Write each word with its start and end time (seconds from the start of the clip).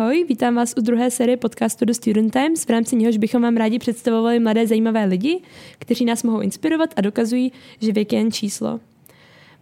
Ahoj, 0.00 0.24
vítám 0.28 0.54
vás 0.54 0.74
u 0.78 0.80
druhé 0.80 1.10
série 1.10 1.36
podcastu 1.36 1.84
do 1.84 1.94
Student 1.94 2.32
Times, 2.32 2.64
v 2.64 2.70
rámci 2.70 2.96
něhož 2.96 3.16
bychom 3.16 3.42
vám 3.42 3.56
rádi 3.56 3.78
představovali 3.78 4.40
mladé 4.40 4.66
zajímavé 4.66 5.04
lidi, 5.04 5.40
kteří 5.78 6.04
nás 6.04 6.22
mohou 6.22 6.40
inspirovat 6.40 6.94
a 6.96 7.00
dokazují, 7.00 7.52
že 7.80 7.92
věk 7.92 8.12
je 8.12 8.18
jen 8.18 8.32
číslo. 8.32 8.80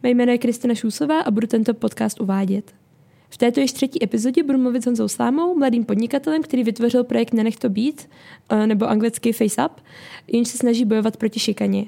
Mé 0.02 0.10
jméno 0.10 0.32
je 0.32 0.38
Kristina 0.38 0.74
Šůsová 0.74 1.20
a 1.20 1.30
budu 1.30 1.46
tento 1.46 1.74
podcast 1.74 2.20
uvádět. 2.20 2.74
V 3.30 3.36
této 3.36 3.60
již 3.60 3.72
třetí 3.72 4.04
epizodě 4.04 4.42
budu 4.42 4.58
mluvit 4.58 4.82
s 4.82 4.86
Honzou 4.86 5.08
Slámou, 5.08 5.58
mladým 5.58 5.84
podnikatelem, 5.84 6.42
který 6.42 6.64
vytvořil 6.64 7.04
projekt 7.04 7.32
Nenech 7.32 7.56
to 7.56 7.68
být, 7.68 8.08
eh, 8.48 8.66
nebo 8.66 8.88
anglicky 8.88 9.32
Face 9.32 9.64
Up, 9.66 9.72
jenž 10.26 10.48
se 10.48 10.58
snaží 10.58 10.84
bojovat 10.84 11.16
proti 11.16 11.40
šikaně. 11.40 11.86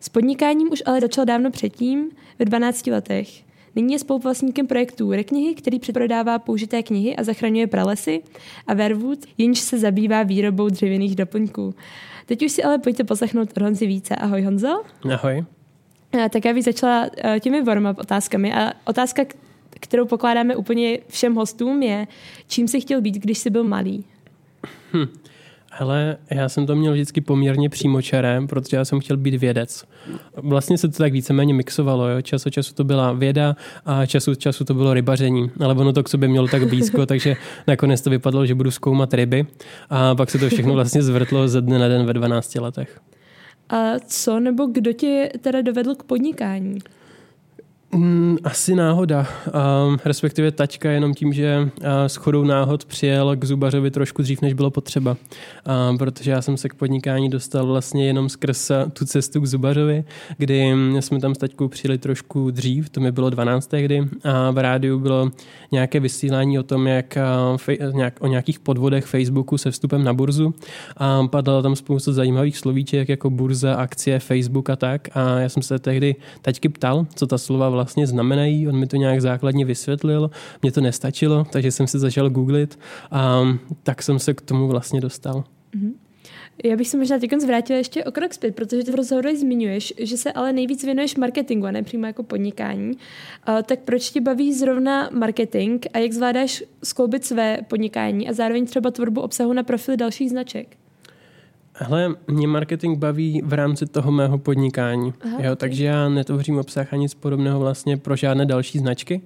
S 0.00 0.08
podnikáním 0.08 0.72
už 0.72 0.82
ale 0.86 1.00
začal 1.00 1.24
dávno 1.24 1.50
předtím, 1.50 2.10
ve 2.38 2.44
12 2.44 2.90
letech. 2.90 3.51
Nyní 3.76 3.92
je 3.92 3.98
spoluvlastníkem 3.98 4.66
projektu 4.66 5.12
Reknihy, 5.12 5.54
který 5.54 5.78
přeprodává 5.78 6.38
použité 6.38 6.82
knihy 6.82 7.16
a 7.16 7.24
zachraňuje 7.24 7.66
pralesy, 7.66 8.22
a 8.66 8.74
Verwood, 8.74 9.18
jenž 9.38 9.58
se 9.58 9.78
zabývá 9.78 10.22
výrobou 10.22 10.68
dřevěných 10.68 11.16
doplňků. 11.16 11.74
Teď 12.26 12.44
už 12.44 12.52
si 12.52 12.62
ale 12.62 12.78
pojďte 12.78 13.04
poslechnout 13.04 13.58
Honzi 13.58 13.86
více. 13.86 14.16
Ahoj 14.16 14.42
Honzo. 14.42 14.82
Ahoj. 15.14 15.44
Tak 16.30 16.44
já 16.44 16.54
bych 16.54 16.64
začala 16.64 17.10
eh, 17.16 17.40
těmi 17.40 17.62
warm-up 17.62 17.98
otázkami. 17.98 18.54
A 18.54 18.72
otázka, 18.84 19.22
kterou 19.70 20.06
pokládáme 20.06 20.56
úplně 20.56 20.98
všem 21.08 21.34
hostům, 21.34 21.82
je, 21.82 22.06
čím 22.48 22.68
jsi 22.68 22.80
chtěl 22.80 23.00
být, 23.00 23.14
když 23.14 23.38
jsi 23.38 23.50
byl 23.50 23.64
malý? 23.64 24.04
Hm. 24.92 25.06
Hele, 25.74 26.16
já 26.30 26.48
jsem 26.48 26.66
to 26.66 26.76
měl 26.76 26.92
vždycky 26.92 27.20
poměrně 27.20 27.68
přímočaré, 27.68 28.40
protože 28.48 28.76
já 28.76 28.84
jsem 28.84 29.00
chtěl 29.00 29.16
být 29.16 29.34
vědec. 29.34 29.84
Vlastně 30.36 30.78
se 30.78 30.88
to 30.88 30.98
tak 30.98 31.12
víceméně 31.12 31.54
mixovalo. 31.54 32.08
Jo? 32.08 32.22
Čas 32.22 32.46
od 32.46 32.50
času 32.50 32.74
to 32.74 32.84
byla 32.84 33.12
věda 33.12 33.56
a 33.86 34.06
čas 34.06 34.28
od 34.28 34.38
času 34.38 34.64
to 34.64 34.74
bylo 34.74 34.94
rybaření. 34.94 35.50
Ale 35.60 35.74
ono 35.74 35.92
to 35.92 36.02
k 36.02 36.08
sobě 36.08 36.28
mělo 36.28 36.48
tak 36.48 36.68
blízko, 36.68 37.06
takže 37.06 37.36
nakonec 37.66 38.00
to 38.00 38.10
vypadlo, 38.10 38.46
že 38.46 38.54
budu 38.54 38.70
zkoumat 38.70 39.14
ryby. 39.14 39.46
A 39.90 40.14
pak 40.14 40.30
se 40.30 40.38
to 40.38 40.48
všechno 40.48 40.74
vlastně 40.74 41.02
zvrtlo 41.02 41.48
ze 41.48 41.60
dne 41.60 41.78
na 41.78 41.88
den 41.88 42.06
ve 42.06 42.12
12 42.12 42.54
letech. 42.54 43.00
A 43.68 43.98
co 44.06 44.40
nebo 44.40 44.66
kdo 44.66 44.92
tě 44.92 45.30
teda 45.40 45.62
dovedl 45.62 45.94
k 45.94 46.02
podnikání? 46.02 46.78
Mm, 47.94 48.36
asi 48.44 48.74
náhoda, 48.74 49.26
um, 49.46 49.98
respektive 50.04 50.50
tačka 50.50 50.90
jenom 50.90 51.14
tím, 51.14 51.32
že 51.32 51.58
uh, 51.60 51.86
s 52.06 52.16
chodou 52.16 52.44
náhod 52.44 52.84
přijel 52.84 53.36
k 53.36 53.44
zubařovi 53.44 53.90
trošku 53.90 54.22
dřív, 54.22 54.42
než 54.42 54.52
bylo 54.52 54.70
potřeba. 54.70 55.16
Um, 55.90 55.98
protože 55.98 56.30
já 56.30 56.42
jsem 56.42 56.56
se 56.56 56.68
k 56.68 56.74
podnikání 56.74 57.30
dostal 57.30 57.66
vlastně 57.66 58.06
jenom 58.06 58.28
skrz 58.28 58.70
tu 58.92 59.04
cestu 59.04 59.40
k 59.40 59.46
zubařovi, 59.46 60.04
kdy 60.38 60.72
jsme 61.00 61.20
tam 61.20 61.34
s 61.34 61.38
taťkou 61.38 61.68
přijeli 61.68 61.98
trošku 61.98 62.50
dřív, 62.50 62.90
to 62.90 63.00
mi 63.00 63.12
bylo 63.12 63.30
12. 63.30 63.66
tehdy, 63.66 64.08
a 64.24 64.50
v 64.50 64.58
rádiu 64.58 64.98
bylo 64.98 65.30
nějaké 65.72 66.00
vysílání 66.00 66.58
o 66.58 66.62
tom, 66.62 66.86
jak, 66.86 67.18
nějak, 67.92 68.14
o 68.20 68.26
nějakých 68.26 68.60
podvodech 68.60 69.04
Facebooku 69.04 69.58
se 69.58 69.70
vstupem 69.70 70.04
na 70.04 70.12
burzu 70.12 70.54
a 70.96 71.26
padala 71.26 71.62
tam 71.62 71.76
spousta 71.76 72.12
zajímavých 72.12 72.58
slovíček 72.58 73.08
jako 73.08 73.30
burza, 73.30 73.74
akcie, 73.74 74.18
Facebook 74.18 74.70
a 74.70 74.76
tak 74.76 75.16
a 75.16 75.38
já 75.38 75.48
jsem 75.48 75.62
se 75.62 75.78
tehdy 75.78 76.16
taťky 76.42 76.68
ptal, 76.68 77.06
co 77.14 77.26
ta 77.26 77.38
slova 77.38 77.68
vlastně 77.68 77.81
vlastně 77.82 78.06
znamenají. 78.06 78.68
On 78.68 78.76
mi 78.76 78.86
to 78.86 78.96
nějak 78.96 79.20
základně 79.20 79.64
vysvětlil, 79.64 80.30
mě 80.62 80.72
to 80.72 80.80
nestačilo, 80.80 81.46
takže 81.52 81.70
jsem 81.70 81.86
si 81.86 81.98
začal 81.98 82.30
googlit 82.30 82.78
a 83.10 83.42
tak 83.82 84.02
jsem 84.02 84.18
se 84.18 84.34
k 84.34 84.40
tomu 84.40 84.68
vlastně 84.68 85.00
dostal. 85.00 85.44
Mm-hmm. 85.74 85.92
Já 86.64 86.76
bych 86.76 86.88
se 86.88 86.96
možná 86.96 87.18
teď 87.18 87.30
zvrátila 87.40 87.76
ještě 87.76 88.04
o 88.04 88.12
krok 88.12 88.34
zpět, 88.34 88.54
protože 88.54 88.84
ty 88.84 88.90
v 88.90 88.94
rozhovoru 88.94 89.36
zmiňuješ, 89.36 89.94
že 89.98 90.16
se 90.16 90.32
ale 90.32 90.52
nejvíc 90.52 90.84
věnuješ 90.84 91.16
marketingu 91.16 91.66
a 91.66 91.70
ne 91.70 91.82
přímo 91.82 92.06
jako 92.06 92.22
podnikání. 92.22 92.92
Tak 93.44 93.78
proč 93.84 94.10
tě 94.10 94.20
baví 94.20 94.52
zrovna 94.52 95.10
marketing 95.12 95.86
a 95.94 95.98
jak 95.98 96.12
zvládáš 96.12 96.64
skloubit 96.84 97.24
své 97.24 97.58
podnikání 97.68 98.28
a 98.28 98.32
zároveň 98.32 98.66
třeba 98.66 98.90
tvorbu 98.90 99.20
obsahu 99.20 99.52
na 99.52 99.62
profily 99.62 99.96
dalších 99.96 100.30
značek? 100.30 100.76
Hele, 101.74 102.14
mě 102.28 102.48
marketing 102.48 102.98
baví 102.98 103.42
v 103.44 103.52
rámci 103.52 103.86
toho 103.86 104.12
mého 104.12 104.38
podnikání, 104.38 105.14
Aha, 105.20 105.38
jo, 105.42 105.56
takže 105.56 105.84
já 105.84 106.08
netvořím 106.08 106.58
obsah 106.58 106.92
ani 106.92 107.02
nic 107.02 107.14
podobného 107.14 107.60
vlastně 107.60 107.96
pro 107.96 108.16
žádné 108.16 108.46
další 108.46 108.78
značky, 108.78 109.22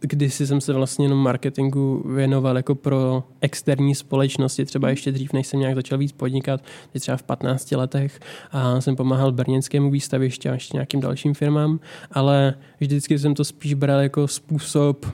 kdysi 0.00 0.46
jsem 0.46 0.60
se 0.60 0.72
vlastně 0.72 1.04
jenom 1.04 1.18
marketingu 1.18 2.02
věnoval 2.14 2.56
jako 2.56 2.74
pro 2.74 3.24
externí 3.40 3.94
společnosti, 3.94 4.64
třeba 4.64 4.90
ještě 4.90 5.12
dřív, 5.12 5.32
než 5.32 5.46
jsem 5.46 5.60
nějak 5.60 5.74
začal 5.74 5.98
víc 5.98 6.12
podnikat, 6.12 6.60
teď 6.92 7.02
třeba 7.02 7.16
v 7.16 7.22
15 7.22 7.72
letech 7.72 8.20
a 8.52 8.80
jsem 8.80 8.96
pomáhal 8.96 9.32
brněnskému 9.32 9.90
výstavišti 9.90 10.48
a 10.48 10.52
ještě 10.52 10.76
nějakým 10.76 11.00
dalším 11.00 11.34
firmám, 11.34 11.80
ale 12.12 12.54
vždycky 12.80 13.18
jsem 13.18 13.34
to 13.34 13.44
spíš 13.44 13.74
bral 13.74 14.00
jako 14.00 14.28
způsob 14.28 15.06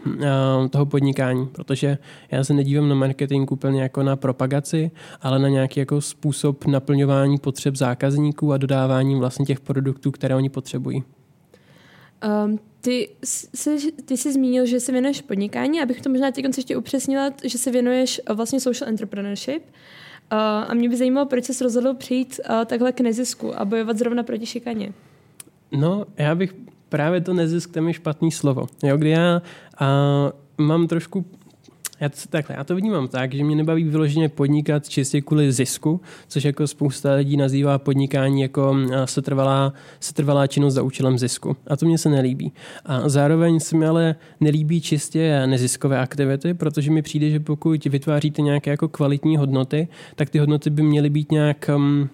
toho 0.70 0.86
podnikání, 0.86 1.46
protože 1.46 1.98
já 2.30 2.44
se 2.44 2.54
nedívám 2.54 2.88
na 2.88 2.94
marketing 2.94 3.52
úplně 3.52 3.82
jako 3.82 4.02
na 4.02 4.16
propagaci, 4.16 4.90
ale 5.22 5.38
na 5.38 5.48
nějaký 5.48 5.80
jako 5.80 6.00
způsob 6.00 6.66
naplňování 6.66 7.38
potřeb 7.38 7.76
zákazníků 7.76 8.52
a 8.52 8.56
dodávání 8.56 9.18
vlastně 9.18 9.46
těch 9.46 9.60
produktů, 9.60 10.10
které 10.10 10.36
oni 10.36 10.48
potřebují. 10.48 11.04
Um, 12.44 12.58
ty, 12.80 13.08
jsi, 13.24 13.92
ty 13.92 14.16
jsi 14.16 14.32
zmínil, 14.32 14.66
že 14.66 14.80
se 14.80 14.92
věnuješ 14.92 15.20
podnikání, 15.20 15.82
abych 15.82 16.00
to 16.00 16.10
možná 16.10 16.30
teď 16.30 16.44
ještě 16.56 16.76
upřesnila, 16.76 17.30
že 17.44 17.58
se 17.58 17.70
věnuješ 17.70 18.20
uh, 18.30 18.36
vlastně 18.36 18.60
social 18.60 18.88
entrepreneurship. 18.88 19.62
Uh, 20.32 20.38
a 20.38 20.74
mě 20.74 20.88
by 20.88 20.96
zajímalo, 20.96 21.26
proč 21.26 21.44
jsi 21.44 21.64
rozhodl 21.64 21.94
přijít 21.94 22.40
uh, 22.50 22.64
takhle 22.64 22.92
k 22.92 23.00
nezisku 23.00 23.60
a 23.60 23.64
bojovat 23.64 23.98
zrovna 23.98 24.22
proti 24.22 24.46
šikaně. 24.46 24.92
No, 25.72 26.04
já 26.16 26.34
bych 26.34 26.54
právě 26.88 27.20
to 27.20 27.34
nezisk, 27.34 27.72
tam 27.72 27.88
je 27.88 27.94
špatný 27.94 28.32
slovo. 28.32 28.66
Jo, 28.82 28.96
kdy 28.96 29.10
já 29.10 29.42
uh, 29.80 30.66
mám 30.66 30.86
trošku 30.86 31.24
já 32.00 32.08
takhle, 32.30 32.56
já 32.56 32.64
to 32.64 32.76
vnímám 32.76 33.08
tak, 33.08 33.34
že 33.34 33.44
mě 33.44 33.56
nebaví 33.56 33.84
vyloženě 33.84 34.28
podnikat 34.28 34.88
čistě 34.88 35.20
kvůli 35.20 35.52
zisku, 35.52 36.00
což 36.28 36.44
jako 36.44 36.66
spousta 36.66 37.12
lidí 37.12 37.36
nazývá 37.36 37.78
podnikání 37.78 38.42
jako 38.42 38.76
setrvalá, 39.04 39.72
setrvalá 40.00 40.46
činnost 40.46 40.74
za 40.74 40.82
účelem 40.82 41.18
zisku. 41.18 41.56
A 41.66 41.76
to 41.76 41.86
mě 41.86 41.98
se 41.98 42.08
nelíbí. 42.08 42.52
A 42.84 43.08
zároveň 43.08 43.60
se 43.60 43.76
mi 43.76 43.86
ale 43.86 44.14
nelíbí 44.40 44.80
čistě 44.80 45.46
neziskové 45.46 45.98
aktivity, 45.98 46.54
protože 46.54 46.90
mi 46.90 47.02
přijde, 47.02 47.30
že 47.30 47.40
pokud 47.40 47.84
vytváříte 47.84 48.42
nějaké 48.42 48.70
jako 48.70 48.88
kvalitní 48.88 49.36
hodnoty, 49.36 49.88
tak 50.14 50.30
ty 50.30 50.38
hodnoty 50.38 50.70
by 50.70 50.82
měly 50.82 51.10
být 51.10 51.32
nějak 51.32 51.70
um, 51.76 52.10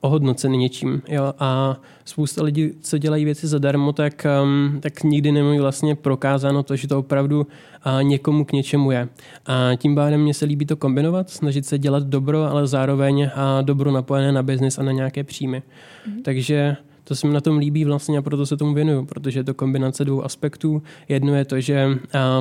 ohodnoceny 0.00 0.56
něčím. 0.56 1.02
Jo? 1.08 1.34
A 1.38 1.76
spousta 2.04 2.42
lidí, 2.42 2.70
co 2.80 2.98
dělají 2.98 3.24
věci 3.24 3.46
zadarmo, 3.46 3.92
tak, 3.92 4.26
um, 4.42 4.80
tak 4.80 5.02
nikdy 5.02 5.32
nemají 5.32 5.58
vlastně 5.58 5.94
prokázáno 5.94 6.62
to, 6.62 6.76
že 6.76 6.88
to 6.88 6.98
opravdu 6.98 7.40
uh, 7.40 8.02
někomu 8.02 8.44
k 8.44 8.52
něčemu 8.52 8.90
je. 8.90 9.08
A 9.46 9.70
tím 9.76 9.94
pádem 9.94 10.22
mně 10.22 10.34
se 10.34 10.44
líbí 10.44 10.66
to 10.66 10.76
kombinovat, 10.76 11.30
snažit 11.30 11.66
se 11.66 11.78
dělat 11.78 12.02
dobro, 12.02 12.42
ale 12.42 12.66
zároveň 12.66 13.22
uh, 13.22 13.30
dobro 13.62 13.92
napojené 13.92 14.32
na 14.32 14.42
biznis 14.42 14.78
a 14.78 14.82
na 14.82 14.92
nějaké 14.92 15.24
příjmy. 15.24 15.62
Mm-hmm. 15.62 16.22
Takže 16.22 16.76
to 17.04 17.14
se 17.14 17.26
mi 17.26 17.32
na 17.32 17.40
tom 17.40 17.58
líbí 17.58 17.84
vlastně 17.84 18.18
a 18.18 18.22
proto 18.22 18.46
se 18.46 18.56
tomu 18.56 18.74
věnuju, 18.74 19.04
protože 19.04 19.40
je 19.40 19.44
to 19.44 19.54
kombinace 19.54 20.04
dvou 20.04 20.24
aspektů. 20.24 20.82
Jedno 21.08 21.34
je 21.34 21.44
to, 21.44 21.60
že 21.60 21.88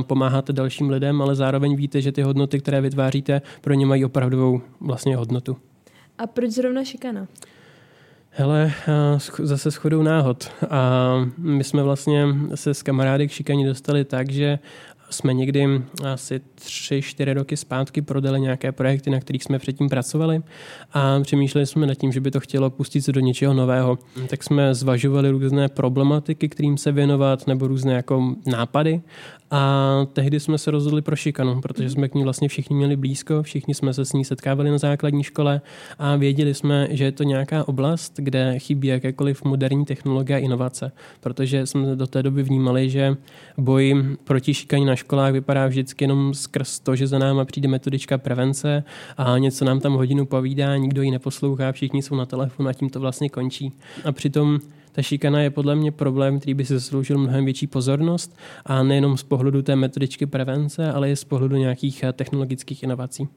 pomáháte 0.01 0.53
dalším 0.53 0.89
lidem, 0.89 1.21
ale 1.21 1.35
zároveň 1.35 1.75
víte, 1.75 2.01
že 2.01 2.11
ty 2.11 2.21
hodnoty, 2.21 2.59
které 2.59 2.81
vytváříte, 2.81 3.41
pro 3.61 3.73
ně 3.73 3.85
mají 3.85 4.05
opravdovou 4.05 4.61
vlastně 4.79 5.15
hodnotu. 5.15 5.57
A 6.17 6.27
proč 6.27 6.51
zrovna 6.51 6.83
šikana? 6.83 7.27
Hele, 8.29 8.73
zase 9.43 9.71
shodou 9.71 10.01
náhod. 10.01 10.51
A 10.69 11.13
my 11.37 11.63
jsme 11.63 11.83
vlastně 11.83 12.25
se 12.55 12.73
s 12.73 12.83
kamarády 12.83 13.27
k 13.27 13.31
šikaní 13.31 13.65
dostali 13.65 14.05
tak, 14.05 14.31
že 14.31 14.59
jsme 15.09 15.33
někdy 15.33 15.81
asi 16.13 16.41
tři, 16.55 17.01
čtyři 17.01 17.33
roky 17.33 17.57
zpátky 17.57 18.01
prodali 18.01 18.41
nějaké 18.41 18.71
projekty, 18.71 19.09
na 19.09 19.19
kterých 19.19 19.43
jsme 19.43 19.59
předtím 19.59 19.89
pracovali 19.89 20.41
a 20.93 21.19
přemýšleli 21.19 21.65
jsme 21.65 21.87
nad 21.87 21.95
tím, 21.95 22.11
že 22.11 22.21
by 22.21 22.31
to 22.31 22.39
chtělo 22.39 22.69
pustit 22.69 23.01
se 23.01 23.11
do 23.11 23.19
něčeho 23.19 23.53
nového. 23.53 23.99
Tak 24.27 24.43
jsme 24.43 24.75
zvažovali 24.75 25.29
různé 25.29 25.69
problematiky, 25.69 26.49
kterým 26.49 26.77
se 26.77 26.91
věnovat, 26.91 27.47
nebo 27.47 27.67
různé 27.67 27.93
jako 27.93 28.35
nápady 28.45 29.01
a 29.55 30.07
tehdy 30.13 30.39
jsme 30.39 30.57
se 30.57 30.71
rozhodli 30.71 31.01
pro 31.01 31.15
šikanu, 31.15 31.61
protože 31.61 31.89
jsme 31.89 32.09
k 32.09 32.15
ní 32.15 32.23
vlastně 32.23 32.47
všichni 32.47 32.75
měli 32.75 32.95
blízko, 32.95 33.43
všichni 33.43 33.73
jsme 33.73 33.93
se 33.93 34.05
s 34.05 34.13
ní 34.13 34.25
setkávali 34.25 34.71
na 34.71 34.77
základní 34.77 35.23
škole 35.23 35.61
a 35.99 36.15
věděli 36.15 36.53
jsme, 36.53 36.87
že 36.91 37.03
je 37.03 37.11
to 37.11 37.23
nějaká 37.23 37.67
oblast, 37.67 38.13
kde 38.15 38.59
chybí 38.59 38.87
jakékoliv 38.87 39.43
moderní 39.43 39.85
technologie 39.85 40.37
a 40.37 40.39
inovace, 40.39 40.91
protože 41.19 41.65
jsme 41.65 41.95
do 41.95 42.07
té 42.07 42.23
doby 42.23 42.43
vnímali, 42.43 42.89
že 42.89 43.17
boj 43.57 44.05
proti 44.23 44.53
šikaní 44.53 44.85
na 44.85 44.95
školách 44.95 45.33
vypadá 45.33 45.67
vždycky 45.67 46.03
jenom 46.03 46.33
skrz 46.33 46.79
to, 46.79 46.95
že 46.95 47.07
za 47.07 47.19
náma 47.19 47.45
přijde 47.45 47.67
metodička 47.67 48.17
prevence 48.17 48.83
a 49.17 49.37
něco 49.37 49.65
nám 49.65 49.79
tam 49.79 49.93
hodinu 49.93 50.25
povídá, 50.25 50.77
nikdo 50.77 51.01
ji 51.01 51.11
neposlouchá, 51.11 51.71
všichni 51.71 52.01
jsou 52.01 52.15
na 52.15 52.25
telefonu 52.25 52.69
a 52.69 52.73
tím 52.73 52.89
to 52.89 52.99
vlastně 52.99 53.29
končí. 53.29 53.71
A 54.05 54.11
přitom 54.11 54.59
ta 54.95 55.01
šikana 55.01 55.41
je 55.41 55.49
podle 55.49 55.75
mě 55.75 55.91
problém, 55.91 56.39
který 56.39 56.53
by 56.53 56.65
si 56.65 56.73
zasloužil 56.73 57.17
mnohem 57.17 57.45
větší 57.45 57.67
pozornost 57.67 58.37
a 58.65 58.83
nejenom 58.83 59.17
z 59.17 59.23
pohledu 59.23 59.61
té 59.61 59.75
metodičky 59.75 60.25
prevence, 60.25 60.91
ale 60.91 61.11
i 61.11 61.15
z 61.15 61.23
pohledu 61.23 61.55
nějakých 61.55 62.03
eh, 62.03 62.13
technologických 62.13 62.83
inovací. 62.83 63.27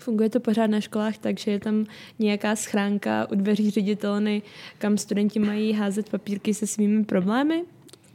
Funguje 0.00 0.30
to 0.30 0.40
pořád 0.40 0.66
na 0.66 0.80
školách, 0.80 1.18
takže 1.18 1.50
je 1.50 1.60
tam 1.60 1.84
nějaká 2.18 2.56
schránka 2.56 3.30
u 3.30 3.34
dveří 3.34 3.70
ředitelny, 3.70 4.42
kam 4.78 4.98
studenti 4.98 5.38
mají 5.38 5.72
házet 5.72 6.10
papírky 6.10 6.54
se 6.54 6.66
svými 6.66 7.04
problémy? 7.04 7.64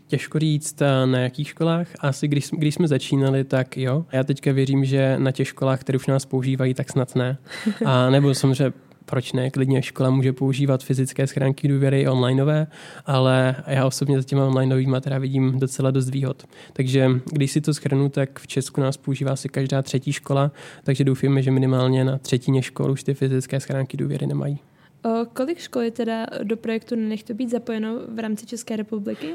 těžko 0.08 0.40
říct 0.40 0.80
na 1.06 1.20
jakých 1.20 1.48
školách. 1.48 1.88
Asi 2.00 2.28
když, 2.28 2.50
když 2.50 2.76
jsme 2.76 2.88
začínali, 2.88 3.44
tak 3.44 3.78
jo. 3.78 4.06
Já 4.12 4.24
teďka 4.24 4.52
věřím, 4.52 4.86
že 4.86 5.20
na 5.20 5.32
těch 5.32 5.48
školách, 5.48 5.82
které 5.82 5.96
už 5.96 6.08
nás 6.08 6.26
používají, 6.26 6.74
tak 6.74 6.90
snad 6.90 7.16
ne. 7.16 7.38
A 7.86 8.10
nebo 8.10 8.34
samozřejmě 8.34 8.74
proč 9.10 9.34
ne, 9.34 9.50
klidně 9.50 9.82
škola 9.82 10.10
může 10.10 10.34
používat 10.34 10.84
fyzické 10.84 11.28
schránky 11.28 11.68
důvěry 11.68 12.02
i 12.02 12.08
onlineové, 12.08 12.68
ale 13.06 13.56
já 13.68 13.86
osobně 13.86 14.18
za 14.18 14.24
těma 14.24 14.46
onlineovými 14.46 14.98
teda 15.02 15.18
vidím 15.18 15.60
docela 15.60 15.92
dost 15.92 16.10
výhod. 16.10 16.44
Takže 16.74 17.10
když 17.32 17.52
si 17.52 17.62
to 17.62 17.74
schrnu, 17.74 18.10
tak 18.10 18.40
v 18.40 18.48
Česku 18.48 18.82
nás 18.82 18.98
používá 18.98 19.32
asi 19.32 19.50
každá 19.50 19.82
třetí 19.82 20.14
škola, 20.14 20.52
takže 20.84 21.04
doufáme, 21.04 21.42
že 21.42 21.52
minimálně 21.52 22.04
na 22.04 22.18
třetině 22.18 22.62
škol 22.62 22.92
už 22.92 23.04
ty 23.04 23.14
fyzické 23.14 23.60
schránky 23.60 23.98
důvěry 23.98 24.28
nemají. 24.28 24.60
O 25.04 25.26
kolik 25.34 25.60
škol 25.60 25.82
je 25.82 25.92
teda 25.92 26.26
do 26.44 26.58
projektu 26.58 26.96
Nenech 26.96 27.24
to 27.24 27.34
být 27.34 27.50
zapojeno 27.50 28.00
v 28.16 28.20
rámci 28.20 28.46
České 28.46 28.76
republiky? 28.76 29.28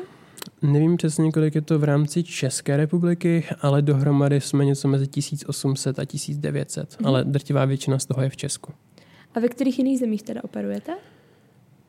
Nevím 0.63 0.97
přesně, 0.97 1.33
kolik 1.33 1.55
je 1.55 1.61
to 1.61 1.79
v 1.79 1.85
rámci 1.85 2.23
České 2.23 2.77
republiky, 2.77 3.45
ale 3.61 3.83
dohromady 3.83 4.41
jsme 4.41 4.65
něco 4.65 4.89
mezi 4.89 5.07
1800 5.07 5.99
a 5.99 6.05
1900, 6.05 6.97
hmm. 6.99 7.07
ale 7.07 7.25
drtivá 7.25 7.65
většina 7.65 7.99
z 7.99 8.07
toho 8.07 8.23
je 8.23 8.29
v 8.29 8.37
Česku. 8.37 8.73
A 9.35 9.41
ve 9.41 9.49
kterých 9.49 9.79
jiných 9.79 9.99
zemích 9.99 10.23
teda 10.23 10.45
operujete? 10.45 10.93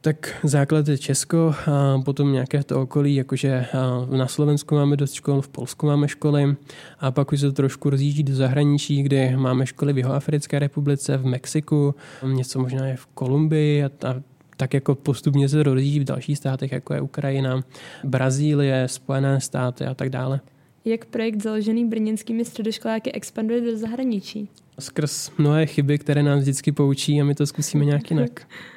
Tak 0.02 0.40
základ 0.44 0.88
je 0.88 0.98
Česko, 0.98 1.56
a 1.72 2.02
potom 2.06 2.34
nějaké 2.34 2.64
to 2.64 2.82
okolí, 2.82 3.16
jakože 3.16 3.66
na 4.10 4.28
Slovensku 4.28 4.76
máme 4.76 4.98
dost 4.98 5.14
škol, 5.14 5.42
v 5.42 5.50
Polsku 5.50 5.86
máme 5.86 6.08
školy 6.08 6.56
a 7.00 7.12
pak 7.12 7.32
už 7.32 7.40
se 7.40 7.46
to 7.46 7.52
trošku 7.52 7.90
rozjíždí 7.90 8.24
do 8.24 8.36
zahraničí, 8.36 9.04
kde 9.04 9.38
máme 9.38 9.66
školy 9.66 9.94
v 9.94 9.98
Jihoafrické 9.98 10.60
republice, 10.60 11.18
v 11.18 11.26
Mexiku, 11.26 11.96
něco 12.24 12.60
možná 12.60 12.88
je 12.88 12.96
v 12.96 13.06
Kolumbii 13.06 13.84
a, 13.84 13.92
a 14.08 14.16
tak 14.58 14.74
jako 14.74 14.96
postupně 14.96 15.50
se 15.50 15.64
rozjíždí 15.64 16.00
v 16.00 16.04
dalších 16.04 16.38
státech, 16.38 16.72
jako 16.72 16.94
je 16.94 17.02
Ukrajina, 17.02 17.62
Brazílie, 18.04 18.88
Spojené 18.88 19.42
státy 19.42 19.86
a 19.86 19.94
tak 19.94 20.10
dále. 20.10 20.40
Jak 20.86 21.06
projekt 21.06 21.42
založený 21.42 21.86
brněnskými 21.86 22.46
středoškoláky 22.46 23.12
expanduje 23.12 23.62
do 23.62 23.78
zahraničí? 23.78 24.50
Skrz 24.80 25.32
mnohé 25.38 25.66
chyby, 25.66 25.98
které 25.98 26.24
nás 26.24 26.42
vždycky 26.42 26.72
poučí 26.72 27.22
a 27.22 27.24
my 27.24 27.36
to 27.36 27.48
zkusíme 27.48 27.86
nějak 27.86 28.12
jinak. 28.12 28.48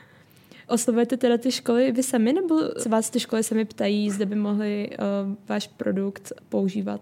Oslovujete 0.68 1.16
teda 1.16 1.38
ty 1.38 1.52
školy 1.52 1.92
vy 1.92 2.02
sami, 2.02 2.32
nebo 2.32 2.58
se 2.78 2.88
vás 2.88 3.10
ty 3.10 3.20
školy 3.20 3.42
sami 3.42 3.64
ptají, 3.64 4.10
zda 4.10 4.26
by 4.26 4.34
mohli 4.34 4.90
uh, 4.90 5.34
váš 5.48 5.66
produkt 5.66 6.32
používat? 6.48 7.00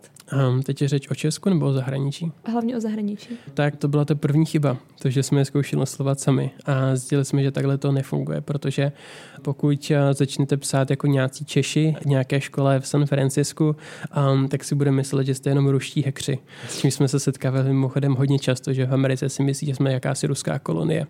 Um, 0.49 0.63
teď 0.63 0.83
je 0.83 0.89
řeč 0.89 1.11
o 1.11 1.15
Česku 1.15 1.49
nebo 1.49 1.67
o 1.67 1.73
zahraničí? 1.73 2.33
Hlavně 2.45 2.77
o 2.77 2.81
zahraničí. 2.81 3.39
Tak 3.55 3.77
to 3.77 3.89
byla 3.89 4.05
ta 4.05 4.15
první 4.15 4.47
chyba, 4.47 4.77
to, 5.03 5.11
že 5.11 5.23
jsme 5.23 5.41
je 5.41 5.45
zkoušeli 5.45 5.83
oslovat 5.83 6.21
sami 6.21 6.51
a 6.65 6.97
zjistili 6.97 7.25
jsme, 7.25 7.43
že 7.43 7.51
takhle 7.51 7.79
to 7.79 7.93
nefunguje, 7.93 8.41
protože 8.41 8.93
pokud 9.43 9.91
eh, 9.91 10.15
začnete 10.15 10.57
psát 10.57 10.91
jako 10.91 11.07
nějací 11.07 11.45
Češi 11.45 11.95
nějaké 12.07 12.41
škole 12.41 12.81
v 12.81 12.87
San 12.87 13.07
Francisku, 13.07 13.77
um, 14.33 14.49
tak 14.49 14.65
si 14.65 14.75
bude 14.75 14.91
myslet, 14.91 15.27
že 15.27 15.35
jste 15.35 15.51
jenom 15.51 15.69
ruští 15.69 16.03
hekři. 16.03 16.39
S 16.69 16.81
čím 16.81 16.91
jsme 16.91 17.09
se 17.09 17.21
setkávali 17.21 17.69
mimochodem 17.69 18.15
hodně 18.15 18.39
často, 18.39 18.73
že 18.73 18.87
v 18.87 18.95
Americe 18.95 19.29
si 19.29 19.43
myslí, 19.43 19.67
že 19.67 19.75
jsme 19.75 19.93
jakási 19.93 20.27
ruská 20.27 20.59
kolonie. 20.59 21.07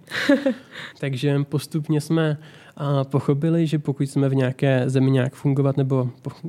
Takže 1.01 1.45
postupně 1.49 2.01
jsme 2.01 2.39
a 2.77 3.05
pochopili, 3.05 3.67
že 3.67 3.79
pokud 3.79 4.03
jsme 4.03 4.29
v 4.29 4.35
nějaké 4.35 4.83
zemi 4.87 5.11
nějak 5.11 5.35
fungovat 5.35 5.77
nebo 5.77 6.11
v 6.23 6.45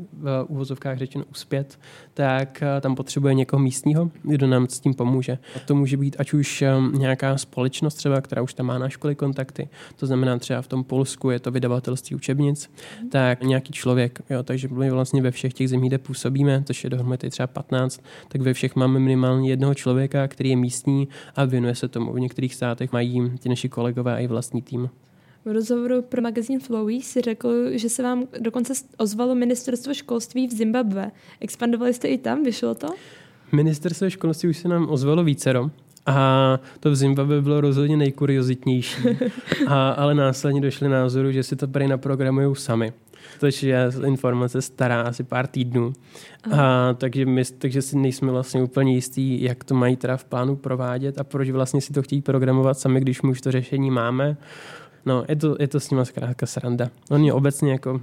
úvozovkách 0.47 0.97
řečeno 0.97 1.25
uspět, 1.31 1.79
tak 2.13 2.63
eh, 2.63 2.81
tam 2.81 2.95
potřebuje 2.95 3.33
někoho 3.33 3.59
místního, 3.59 4.11
kdo 4.23 4.47
nám 4.47 4.67
s 4.67 4.79
tím 4.79 4.93
pomůže. 4.93 5.37
A 5.55 5.59
to 5.59 5.75
může 5.75 5.97
být 5.97 6.15
ať 6.19 6.33
už 6.33 6.61
eh, 6.61 6.73
nějaká 6.91 7.37
společnost 7.37 7.95
třeba, 7.95 8.21
která 8.21 8.41
už 8.41 8.53
tam 8.53 8.65
má 8.65 8.77
na 8.77 8.89
školy 8.89 9.15
kontakty, 9.15 9.69
to 9.95 10.07
znamená 10.07 10.39
třeba 10.39 10.61
v 10.61 10.67
tom 10.67 10.83
Polsku 10.83 11.29
je 11.29 11.39
to 11.39 11.51
vydavatelství 11.51 12.15
učebnic, 12.15 12.71
tak 13.11 13.43
nějaký 13.43 13.73
člověk, 13.73 14.19
jo, 14.29 14.43
takže 14.43 14.67
my 14.67 14.91
vlastně 14.91 15.21
ve 15.21 15.31
všech 15.31 15.53
těch 15.53 15.69
zemích, 15.69 15.89
kde 15.89 15.97
působíme, 15.97 16.63
což 16.65 16.83
je 16.83 16.89
dohromady 16.89 17.29
třeba 17.29 17.47
15, 17.47 18.01
tak 18.27 18.41
ve 18.41 18.53
všech 18.53 18.75
máme 18.75 18.99
minimálně 18.99 19.49
jednoho 19.49 19.73
člověka, 19.73 20.27
který 20.27 20.49
je 20.49 20.55
místní 20.55 21.07
a 21.35 21.45
věnuje 21.45 21.75
se 21.75 21.87
tomu. 21.87 22.13
V 22.13 22.19
některých 22.19 22.55
státech 22.55 22.91
mají 22.91 23.31
ti 23.39 23.49
naši 23.49 23.69
kolegové 23.69 24.23
i 24.23 24.27
vlastní 24.27 24.61
tým. 24.61 24.89
V 25.45 25.51
rozhovoru 25.51 26.01
pro 26.01 26.21
magazín 26.21 26.59
Flowy 26.59 27.01
si 27.01 27.21
řekl, 27.21 27.53
že 27.71 27.89
se 27.89 28.03
vám 28.03 28.23
dokonce 28.39 28.73
ozvalo 28.97 29.35
ministerstvo 29.35 29.93
školství 29.93 30.47
v 30.47 30.51
Zimbabwe. 30.51 31.11
Expandovali 31.39 31.93
jste 31.93 32.07
i 32.07 32.17
tam? 32.17 32.43
Vyšlo 32.43 32.75
to? 32.75 32.87
Ministerstvo 33.51 34.09
školství 34.09 34.49
už 34.49 34.57
se 34.57 34.67
nám 34.67 34.89
ozvalo 34.89 35.23
vícero. 35.23 35.71
A 36.05 36.59
to 36.79 36.91
v 36.91 36.95
Zimbabwe 36.95 37.41
bylo 37.41 37.61
rozhodně 37.61 37.97
nejkuriozitnější. 37.97 39.01
A, 39.67 39.89
ale 39.89 40.15
následně 40.15 40.61
došli 40.61 40.89
názoru, 40.89 41.31
že 41.31 41.43
si 41.43 41.55
to 41.55 41.67
prý 41.67 41.87
naprogramují 41.87 42.55
sami. 42.55 42.93
Což 43.39 43.63
je 43.63 43.91
informace 44.05 44.61
stará 44.61 45.01
asi 45.01 45.23
pár 45.23 45.47
týdnů. 45.47 45.93
A, 46.51 46.93
takže, 46.93 47.25
my, 47.25 47.43
takže 47.57 47.81
si 47.81 47.97
nejsme 47.97 48.31
vlastně 48.31 48.63
úplně 48.63 48.95
jistí, 48.95 49.43
jak 49.43 49.63
to 49.63 49.75
mají 49.75 49.95
teda 49.95 50.17
v 50.17 50.25
plánu 50.25 50.55
provádět 50.55 51.19
a 51.19 51.23
proč 51.23 51.49
vlastně 51.49 51.81
si 51.81 51.93
to 51.93 52.01
chtějí 52.01 52.21
programovat 52.21 52.79
sami, 52.79 53.01
když 53.01 53.21
my 53.21 53.29
už 53.29 53.41
to 53.41 53.51
řešení 53.51 53.91
máme. 53.91 54.37
No, 55.05 55.25
je 55.29 55.35
to, 55.35 55.55
je 55.59 55.67
to 55.67 55.79
s 55.79 55.91
nima 55.91 56.05
zkrátka 56.05 56.45
sranda. 56.45 56.89
Oni 57.09 57.31
obecně 57.31 57.71
jako 57.71 58.01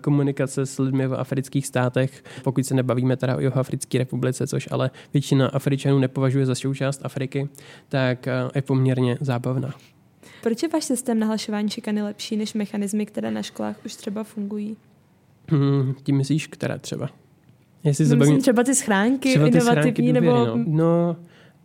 komunikace 0.00 0.66
s 0.66 0.78
lidmi 0.78 1.06
v 1.06 1.14
afrických 1.14 1.66
státech, 1.66 2.24
pokud 2.44 2.66
se 2.66 2.74
nebavíme 2.74 3.16
teda 3.16 3.36
o 3.36 3.40
Jihoafrické 3.40 3.98
republice, 3.98 4.46
což 4.46 4.68
ale 4.70 4.90
většina 5.12 5.48
Afričanů 5.48 5.98
nepovažuje 5.98 6.46
za 6.46 6.54
součást 6.54 7.00
Afriky, 7.04 7.48
tak 7.88 8.28
je 8.54 8.62
poměrně 8.62 9.18
zábavná. 9.20 9.74
Proč 10.42 10.62
je 10.62 10.68
váš 10.68 10.84
systém 10.84 11.18
nahlašování 11.18 11.70
šikany 11.70 12.02
lepší 12.02 12.36
než 12.36 12.54
mechanismy, 12.54 13.06
které 13.06 13.30
na 13.30 13.42
školách 13.42 13.76
už 13.84 13.94
třeba 13.94 14.24
fungují? 14.24 14.76
Hmm, 15.48 15.94
tím 16.02 16.16
myslíš, 16.16 16.46
které 16.46 16.78
třeba? 16.78 17.08
Jestli 17.84 18.08
no, 18.08 18.16
myslím, 18.16 18.40
třeba 18.40 18.62
ty 18.62 18.74
schránky 18.74 19.28
třeba 19.28 19.44
ty 19.44 19.56
inovativní, 19.56 19.82
schránky 19.82 20.02
důvěry, 20.02 20.26
nebo... 20.26 20.46
No. 20.46 20.64
no, 20.66 21.16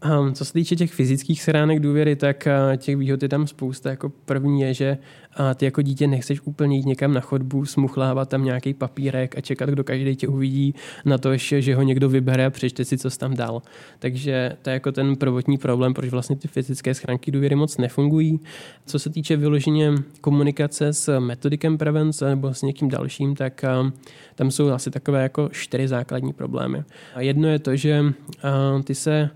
Um, 0.05 0.33
co 0.33 0.45
se 0.45 0.53
týče 0.53 0.75
těch 0.75 0.91
fyzických 0.91 1.41
schránek 1.41 1.79
důvěry, 1.79 2.15
tak 2.15 2.47
uh, 2.47 2.77
těch 2.77 2.97
výhod 2.97 3.23
je 3.23 3.29
tam 3.29 3.47
spousta. 3.47 3.89
Jako 3.89 4.09
první 4.09 4.61
je, 4.61 4.73
že 4.73 4.97
uh, 5.39 5.53
ty 5.53 5.65
jako 5.65 5.81
dítě 5.81 6.07
nechceš 6.07 6.41
úplně 6.41 6.77
jít 6.77 6.85
někam 6.85 7.13
na 7.13 7.21
chodbu, 7.21 7.65
smuchlávat 7.65 8.29
tam 8.29 8.43
nějaký 8.43 8.73
papírek 8.73 9.37
a 9.37 9.41
čekat, 9.41 9.69
kdo 9.69 9.83
každý 9.83 10.15
tě 10.15 10.27
uvidí 10.27 10.75
na 11.05 11.17
to, 11.17 11.37
že, 11.37 11.75
ho 11.75 11.81
někdo 11.81 12.09
vybere 12.09 12.45
a 12.45 12.49
přečte 12.49 12.85
si, 12.85 12.97
co 12.97 13.09
jsi 13.09 13.19
tam 13.19 13.35
dal. 13.35 13.61
Takže 13.99 14.57
to 14.61 14.69
je 14.69 14.73
jako 14.73 14.91
ten 14.91 15.15
prvotní 15.15 15.57
problém, 15.57 15.93
proč 15.93 16.09
vlastně 16.09 16.35
ty 16.35 16.47
fyzické 16.47 16.93
schránky 16.93 17.31
důvěry 17.31 17.55
moc 17.55 17.77
nefungují. 17.77 18.39
Co 18.85 18.99
se 18.99 19.09
týče 19.09 19.37
vyloženě 19.37 19.91
komunikace 20.21 20.93
s 20.93 21.19
metodikem 21.19 21.77
prevence 21.77 22.29
nebo 22.29 22.53
s 22.53 22.61
někým 22.61 22.89
dalším, 22.89 23.35
tak 23.35 23.65
uh, 23.81 23.89
tam 24.35 24.51
jsou 24.51 24.69
asi 24.69 24.91
takové 24.91 25.23
jako 25.23 25.49
čtyři 25.51 25.87
základní 25.87 26.33
problémy. 26.33 26.83
A 27.15 27.21
jedno 27.21 27.47
je 27.47 27.59
to, 27.59 27.75
že 27.75 28.01
uh, 28.01 28.81
ty 28.81 28.95
se 28.95 29.29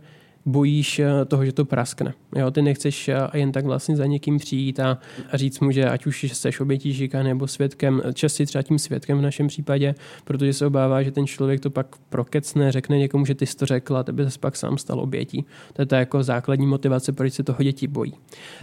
bojíš 0.46 1.00
eh, 1.00 1.26
toho, 1.26 1.46
že 1.46 1.52
to 1.52 1.66
praskne. 1.66 2.14
Jo, 2.36 2.52
ty 2.52 2.62
nechceš 2.62 3.10
eh, 3.10 3.18
jen 3.34 3.52
tak 3.52 3.66
vlastně 3.66 3.96
za 3.96 4.06
někým 4.06 4.38
přijít 4.38 4.80
a, 4.80 4.98
a 5.32 5.38
říct 5.38 5.60
mu, 5.60 5.72
že 5.72 5.86
ať 5.90 6.06
už 6.06 6.24
jsi 6.24 6.50
obětí 6.60 6.94
žika 6.94 7.24
nebo 7.24 7.48
svědkem, 7.48 8.02
častěji 8.14 8.48
třeba 8.48 8.62
tím 8.62 8.80
svědkem 8.80 9.18
v 9.18 9.22
našem 9.22 9.48
případě, 9.48 9.96
protože 10.24 10.54
se 10.54 10.66
obává, 10.66 11.04
že 11.04 11.12
ten 11.12 11.28
člověk 11.28 11.60
to 11.60 11.70
pak 11.70 11.88
prokecne, 12.10 12.72
řekne 12.72 12.98
někomu, 12.98 13.26
že 13.26 13.36
ty 13.36 13.46
jsi 13.46 13.58
to 13.58 13.66
řekl 13.66 13.98
a 13.98 14.04
tebe 14.04 14.32
se 14.32 14.40
pak 14.40 14.56
sám 14.56 14.78
stal 14.78 15.00
obětí. 15.00 15.46
To 15.74 15.82
je 15.82 15.86
ta 15.86 16.00
jako 16.00 16.24
základní 16.24 16.68
motivace, 16.68 17.12
proč 17.12 17.34
se 17.34 17.44
toho 17.44 17.64
děti 17.64 17.88
bojí. 17.88 18.14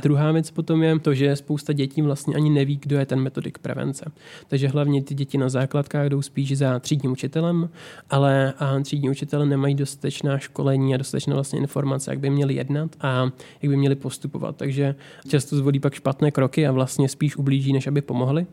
Druhá 0.03 0.33
věc 0.33 0.51
potom 0.51 0.83
je 0.83 0.99
to, 0.99 1.15
že 1.15 1.37
spousta 1.37 1.73
dětí 1.73 2.03
vlastně 2.03 2.35
ani 2.35 2.51
neví, 2.51 2.79
kdo 2.83 2.99
je 2.99 3.07
ten 3.07 3.21
metodik 3.21 3.59
prevence. 3.59 4.13
Takže 4.49 4.69
hlavně 4.69 5.03
ty 5.03 5.15
děti 5.15 5.39
na 5.39 5.49
základkách 5.49 6.09
jdou 6.09 6.23
spíš 6.23 6.59
za 6.59 6.79
třídním 6.79 7.13
učitelem, 7.13 7.71
ale 8.11 8.53
a 8.59 8.81
třídní 8.81 9.11
učitele 9.11 9.47
nemají 9.47 9.75
dostatečná 9.75 10.39
školení 10.39 10.95
a 10.95 10.97
dostatečná 10.97 11.35
vlastně 11.35 11.61
informace, 11.71 12.11
jak 12.11 12.21
by 12.21 12.31
měli 12.31 12.55
jednat 12.55 12.97
a 13.01 13.31
jak 13.63 13.71
by 13.71 13.77
měli 13.77 13.95
postupovat. 13.95 14.57
Takže 14.57 14.95
často 15.29 15.57
zvolí 15.57 15.81
pak 15.81 15.95
špatné 15.95 16.31
kroky 16.31 16.67
a 16.67 16.73
vlastně 16.73 17.09
spíš 17.09 17.37
ublíží, 17.37 17.73
než 17.73 17.87
aby 17.87 18.03
pomohli, 18.03 18.47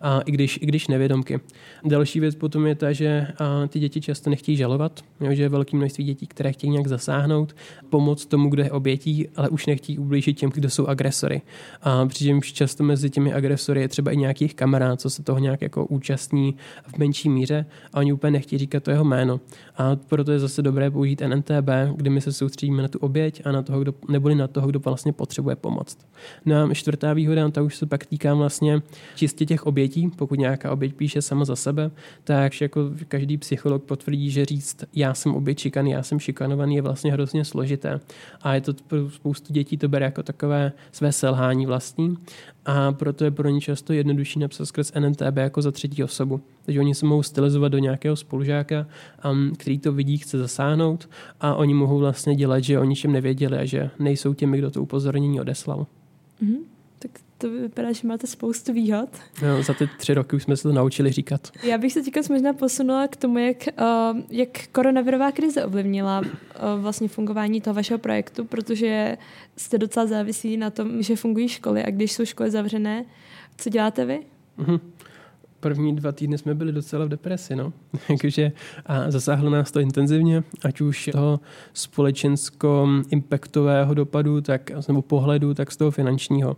a 0.00 0.20
i, 0.20 0.32
když, 0.32 0.58
i 0.62 0.66
když 0.66 0.88
nevědomky. 0.88 1.40
Další 1.84 2.20
věc 2.20 2.34
potom 2.34 2.66
je 2.66 2.74
ta, 2.74 2.92
že 2.92 3.26
ty 3.68 3.78
děti 3.78 4.00
často 4.00 4.30
nechtějí 4.30 4.56
žalovat, 4.56 5.00
jo, 5.20 5.34
že 5.34 5.42
je 5.42 5.48
velké 5.48 5.76
množství 5.76 6.04
dětí, 6.04 6.26
které 6.26 6.52
chtějí 6.52 6.70
nějak 6.70 6.86
zasáhnout, 6.86 7.56
pomoct 7.90 8.26
tomu, 8.26 8.50
kdo 8.50 8.62
je 8.62 8.70
obětí, 8.70 9.28
ale 9.36 9.48
už 9.48 9.66
nechtějí 9.66 9.98
ublížit 9.98 10.38
těm, 10.38 10.50
kdo 10.50 10.70
jsou 10.70 10.86
agresory. 10.86 11.42
A 11.82 12.06
přičemž 12.06 12.52
často 12.52 12.84
mezi 12.84 13.10
těmi 13.10 13.32
agresory 13.32 13.80
je 13.80 13.88
třeba 13.88 14.10
i 14.10 14.16
nějakých 14.16 14.54
kamarád, 14.54 15.00
co 15.00 15.10
se 15.10 15.22
toho 15.22 15.38
nějak 15.38 15.62
jako 15.62 15.86
účastní 15.86 16.56
v 16.86 16.98
menší 16.98 17.28
míře 17.28 17.66
a 17.92 17.98
oni 17.98 18.12
úplně 18.12 18.30
nechtějí 18.30 18.58
říkat 18.58 18.82
to 18.82 18.90
jeho 18.90 19.04
jméno. 19.04 19.40
A 19.76 19.96
proto 19.96 20.32
je 20.32 20.38
zase 20.38 20.62
dobré 20.62 20.90
použít 20.90 21.22
NNTB, 21.26 21.68
kdy 21.96 22.10
my 22.10 22.20
se 22.20 22.32
soustředíme 22.32 22.55
na 22.62 22.88
tu 22.88 22.98
oběť 22.98 23.42
a 23.44 23.52
na 23.52 23.62
toho, 23.62 23.80
kdo, 23.80 23.94
neboli 24.08 24.34
na 24.34 24.48
toho, 24.48 24.68
kdo 24.68 24.78
vlastně 24.78 25.12
potřebuje 25.12 25.56
pomoc. 25.56 25.98
No 26.44 26.56
a 26.56 26.74
čtvrtá 26.74 27.12
výhoda, 27.12 27.48
ta 27.50 27.62
už 27.62 27.76
se 27.76 27.86
pak 27.86 28.06
týká 28.06 28.34
vlastně 28.34 28.82
čistě 29.14 29.46
těch 29.46 29.66
obětí. 29.66 30.10
Pokud 30.16 30.38
nějaká 30.38 30.72
oběť 30.72 30.94
píše 30.94 31.22
sama 31.22 31.44
za 31.44 31.56
sebe, 31.56 31.90
tak 32.24 32.60
jako 32.60 32.90
každý 33.08 33.36
psycholog 33.38 33.84
potvrdí, 33.84 34.30
že 34.30 34.44
říct, 34.44 34.84
já 34.94 35.14
jsem 35.14 35.34
oběť 35.34 35.58
šikany, 35.58 35.90
já 35.90 36.02
jsem 36.02 36.18
šikanovaný, 36.18 36.76
je 36.76 36.82
vlastně 36.82 37.12
hrozně 37.12 37.44
složité. 37.44 38.00
A 38.42 38.54
je 38.54 38.60
to 38.60 38.74
pro 38.86 39.10
spoustu 39.10 39.52
dětí 39.52 39.76
to 39.76 39.88
bere 39.88 40.04
jako 40.04 40.22
takové 40.22 40.72
své 40.92 41.12
selhání 41.12 41.66
vlastní 41.66 42.16
a 42.66 42.92
proto 42.92 43.24
je 43.24 43.30
pro 43.30 43.48
ně 43.48 43.60
často 43.60 43.92
jednodušší 43.92 44.38
napsat 44.38 44.66
skrz 44.66 44.92
NNTB 44.98 45.36
jako 45.36 45.62
za 45.62 45.70
třetí 45.70 46.04
osobu. 46.04 46.40
Takže 46.66 46.80
oni 46.80 46.94
se 46.94 47.06
mohou 47.06 47.22
stylizovat 47.22 47.72
do 47.72 47.78
nějakého 47.78 48.16
spolužáka, 48.16 48.86
um, 49.30 49.52
který 49.56 49.78
to 49.78 49.92
vidí, 49.92 50.18
chce 50.18 50.38
zasáhnout 50.38 51.08
a 51.40 51.54
oni 51.54 51.74
mohou 51.74 51.98
vlastně 51.98 52.34
dělat, 52.34 52.64
že 52.64 52.78
o 52.78 52.84
ničem 52.84 53.12
nevěděli 53.12 53.58
a 53.58 53.64
že 53.64 53.90
nejsou 53.98 54.34
těmi, 54.34 54.58
kdo 54.58 54.70
to 54.70 54.82
upozornění 54.82 55.40
odeslal. 55.40 55.86
Mm-hmm. 56.42 56.58
Tak 56.98 57.10
to 57.38 57.50
vypadá, 57.50 57.92
že 57.92 58.08
máte 58.08 58.26
spoustu 58.26 58.72
výhod. 58.72 59.08
No, 59.42 59.62
za 59.62 59.74
ty 59.74 59.88
tři 59.98 60.14
roky 60.14 60.36
už 60.36 60.42
jsme 60.42 60.56
se 60.56 60.62
to 60.62 60.72
naučili 60.72 61.12
říkat. 61.12 61.50
Já 61.62 61.78
bych 61.78 61.92
se 61.92 62.02
teďka 62.02 62.20
možná 62.30 62.52
posunula 62.52 63.08
k 63.08 63.16
tomu, 63.16 63.38
jak, 63.38 63.56
uh, 63.80 64.20
jak 64.30 64.48
koronavirová 64.72 65.32
krize 65.32 65.64
ovlivnila 65.64 66.20
uh, 66.20 66.26
vlastně 66.82 67.08
fungování 67.08 67.60
toho 67.60 67.74
vašeho 67.74 67.98
projektu, 67.98 68.44
protože 68.44 69.18
jste 69.56 69.78
docela 69.78 70.06
závislí 70.06 70.56
na 70.56 70.70
tom, 70.70 71.02
že 71.02 71.16
fungují 71.16 71.48
školy 71.48 71.84
a 71.84 71.90
když 71.90 72.12
jsou 72.12 72.24
školy 72.24 72.50
zavřené, 72.50 73.04
co 73.56 73.70
děláte 73.70 74.04
vy? 74.04 74.20
Mm-hmm 74.58 74.80
první 75.66 75.96
dva 75.96 76.12
týdny 76.12 76.38
jsme 76.38 76.54
byli 76.54 76.72
docela 76.72 77.04
v 77.04 77.08
depresi, 77.08 77.56
no. 77.56 77.72
Jakože 78.08 78.52
a 78.86 79.10
zasáhlo 79.10 79.50
nás 79.50 79.72
to 79.72 79.80
intenzivně, 79.80 80.42
ať 80.64 80.80
už 80.80 81.10
toho 81.12 81.40
společensko-impactového 81.74 83.94
dopadu, 83.94 84.40
tak, 84.40 84.70
nebo 84.88 85.02
pohledu, 85.02 85.54
tak 85.54 85.72
z 85.72 85.76
toho 85.76 85.90
finančního. 85.90 86.56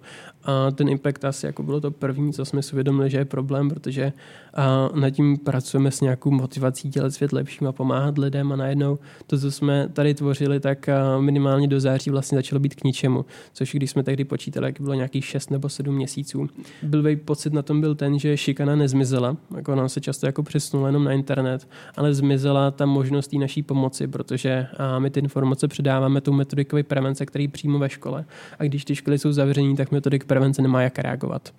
A 0.49 0.71
ten 0.71 0.89
impact 0.89 1.25
asi 1.25 1.47
jako 1.47 1.63
bylo 1.63 1.81
to 1.81 1.91
první, 1.91 2.33
co 2.33 2.45
jsme 2.45 2.63
si 2.63 2.73
uvědomili, 2.73 3.11
že 3.11 3.19
je 3.19 3.25
problém, 3.25 3.69
protože 3.69 4.13
a 4.55 4.89
nad 4.95 5.11
tím 5.11 5.39
pracujeme 5.39 5.91
s 5.91 6.01
nějakou 6.01 6.31
motivací 6.31 6.89
dělat 6.89 7.15
svět 7.15 7.33
lepším 7.33 7.67
a 7.67 7.73
pomáhat 7.73 8.19
lidem 8.19 8.53
a 8.53 8.57
najednou 8.57 8.99
to, 9.27 9.39
co 9.39 9.51
jsme 9.51 9.89
tady 9.93 10.15
tvořili, 10.15 10.61
tak 10.61 10.89
minimálně 11.21 11.69
do 11.69 11.81
září 11.81 12.11
vlastně 12.11 12.39
začalo 12.39 12.61
být 12.61 12.75
k 12.75 12.85
ničemu, 12.85 13.25
což 13.53 13.75
když 13.75 13.91
jsme 13.91 14.03
tehdy 14.03 14.25
počítali, 14.25 14.67
jak 14.67 14.81
bylo 14.81 14.95
nějakých 14.95 15.25
6 15.25 15.51
nebo 15.51 15.69
7 15.69 15.95
měsíců. 15.95 16.49
Byl 16.83 17.17
pocit 17.17 17.53
na 17.53 17.63
tom 17.63 17.81
byl 17.81 17.95
ten, 17.95 18.19
že 18.19 18.37
šikana 18.37 18.77
nezmizela, 18.77 19.37
jako 19.57 19.75
nám 19.75 19.89
se 19.89 20.01
často 20.01 20.27
jako 20.27 20.43
přesunula 20.43 20.89
jenom 20.89 21.05
na 21.05 21.13
internet, 21.13 21.69
ale 21.97 22.15
zmizela 22.15 22.71
ta 22.71 22.87
možnost 22.87 23.33
naší 23.33 23.63
pomoci, 23.63 24.07
protože 24.07 24.67
my 24.99 25.11
ty 25.11 25.21
informace 25.21 25.69
předáváme 25.69 26.21
tou 26.21 26.33
metodikou 26.33 26.83
prevence, 26.83 27.27
který 27.27 27.49
přímo 27.49 27.79
ve 27.79 27.89
škole. 27.89 28.25
A 28.59 28.65
když 28.65 28.85
ty 28.85 28.95
školy 28.95 29.19
jsou 29.19 29.33
zavřený, 29.33 29.77
tak 29.77 29.93
metodik 29.93 30.25
prevence 30.25 30.38
nemá 30.61 30.83
jak 30.83 30.99
reagovat. 30.99 31.55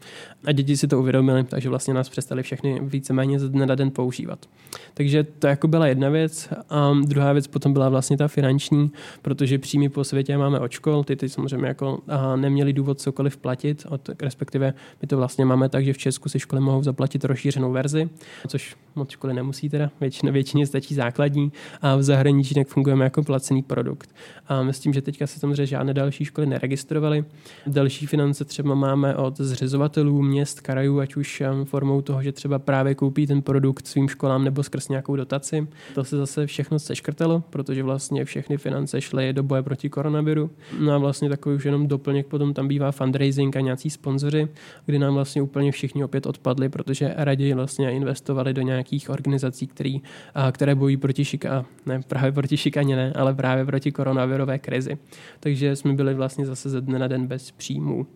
A 0.46 0.52
děti 0.52 0.78
si 0.78 0.88
to 0.88 1.00
uvědomili, 1.00 1.44
takže 1.44 1.70
vlastně 1.70 1.94
nás 1.94 2.10
přestali 2.10 2.44
všechny 2.44 2.80
víceméně 2.84 3.40
ze 3.40 3.50
dne 3.50 3.66
na 3.66 3.76
den 3.76 3.92
používat. 3.92 4.46
Takže 4.94 5.24
to 5.24 5.48
jako 5.48 5.68
byla 5.68 5.88
jedna 5.88 6.10
věc. 6.10 6.50
A 6.70 6.94
druhá 7.06 7.34
věc 7.34 7.48
potom 7.48 7.74
byla 7.74 7.90
vlastně 7.90 8.18
ta 8.18 8.28
finanční, 8.28 8.92
protože 9.22 9.58
příjmy 9.58 9.90
po 9.90 10.04
světě 10.04 10.38
máme 10.38 10.60
od 10.60 10.72
škol, 10.72 11.04
ty 11.04 11.16
ty 11.16 11.30
samozřejmě 11.30 11.68
jako 11.68 12.02
neměli 12.36 12.74
důvod 12.74 13.02
cokoliv 13.02 13.38
platit, 13.38 13.86
od, 13.90 14.10
respektive 14.22 14.74
my 15.02 15.08
to 15.08 15.18
vlastně 15.18 15.46
máme 15.46 15.70
tak, 15.70 15.86
že 15.86 15.94
v 15.94 15.98
Česku 15.98 16.30
si 16.30 16.40
školy 16.40 16.62
mohou 16.62 16.84
zaplatit 16.84 17.26
rozšířenou 17.26 17.72
verzi, 17.72 18.10
což 18.48 18.76
moc 18.96 19.10
školy 19.10 19.34
nemusí 19.34 19.70
teda, 19.70 19.92
většině, 20.02 20.32
většině 20.32 20.68
stačí 20.68 20.96
základní 20.96 21.52
a 21.82 21.96
v 21.96 22.04
zahraničí 22.04 22.56
tak 22.56 22.68
fungujeme 22.68 23.04
jako 23.04 23.24
placený 23.24 23.64
produkt. 23.64 24.16
A 24.48 24.64
myslím, 24.64 24.94
že 24.94 25.02
teďka 25.02 25.28
se 25.28 25.40
samozřejmě 25.40 25.66
žádné 25.66 25.94
další 25.94 26.26
školy 26.26 26.48
neregistrovaly. 26.48 27.26
Další 27.68 28.06
finance 28.06 28.46
třeba 28.46 28.59
máme 28.64 29.16
od 29.16 29.38
zřizovatelů 29.38 30.22
měst, 30.22 30.62
krajů, 30.62 31.00
ať 31.00 31.16
už 31.16 31.44
formou 31.64 32.02
toho, 32.02 32.24
že 32.24 32.32
třeba 32.32 32.60
právě 32.60 32.96
koupí 32.96 33.28
ten 33.28 33.42
produkt 33.42 33.88
svým 33.88 34.08
školám 34.08 34.44
nebo 34.44 34.64
skrz 34.64 34.90
nějakou 34.90 35.16
dotaci. 35.16 35.68
To 35.96 36.04
se 36.04 36.18
zase 36.18 36.48
všechno 36.48 36.80
seškrtalo, 36.80 37.44
protože 37.50 37.84
vlastně 37.84 38.26
všechny 38.26 38.58
finance 38.58 39.02
šly 39.02 39.34
do 39.34 39.44
boje 39.44 39.64
proti 39.64 39.90
koronaviru. 39.90 40.50
No 40.80 40.92
a 40.92 40.98
vlastně 40.98 41.30
takový 41.30 41.56
už 41.56 41.66
jenom 41.66 41.88
doplněk 41.88 42.28
potom 42.28 42.54
tam 42.54 42.68
bývá 42.68 42.92
fundraising 42.92 43.56
a 43.56 43.60
nějací 43.60 43.90
sponzoři, 43.90 44.48
kdy 44.86 45.00
nám 45.00 45.14
vlastně 45.14 45.42
úplně 45.42 45.72
všichni 45.72 46.04
opět 46.04 46.26
odpadli, 46.26 46.70
protože 46.70 47.14
raději 47.18 47.54
vlastně 47.54 47.92
investovali 47.92 48.54
do 48.54 48.62
nějakých 48.62 49.10
organizací, 49.10 49.68
který, 49.68 50.02
a, 50.36 50.52
které 50.52 50.76
bojí 50.76 50.98
proti 50.98 51.26
šika, 51.26 51.66
ne 51.86 52.02
právě 52.08 52.32
proti 52.32 52.58
šikaně, 52.58 52.96
ne, 52.96 53.14
ale 53.16 53.34
právě 53.34 53.66
proti 53.66 53.92
koronavirové 53.92 54.60
krizi. 54.60 54.98
Takže 55.40 55.76
jsme 55.76 55.94
byli 55.94 56.14
vlastně 56.14 56.46
zase 56.46 56.70
ze 56.70 56.82
dne 56.82 57.00
na 57.00 57.08
den 57.08 57.28
bez 57.28 57.52
příjmů. 57.52 58.08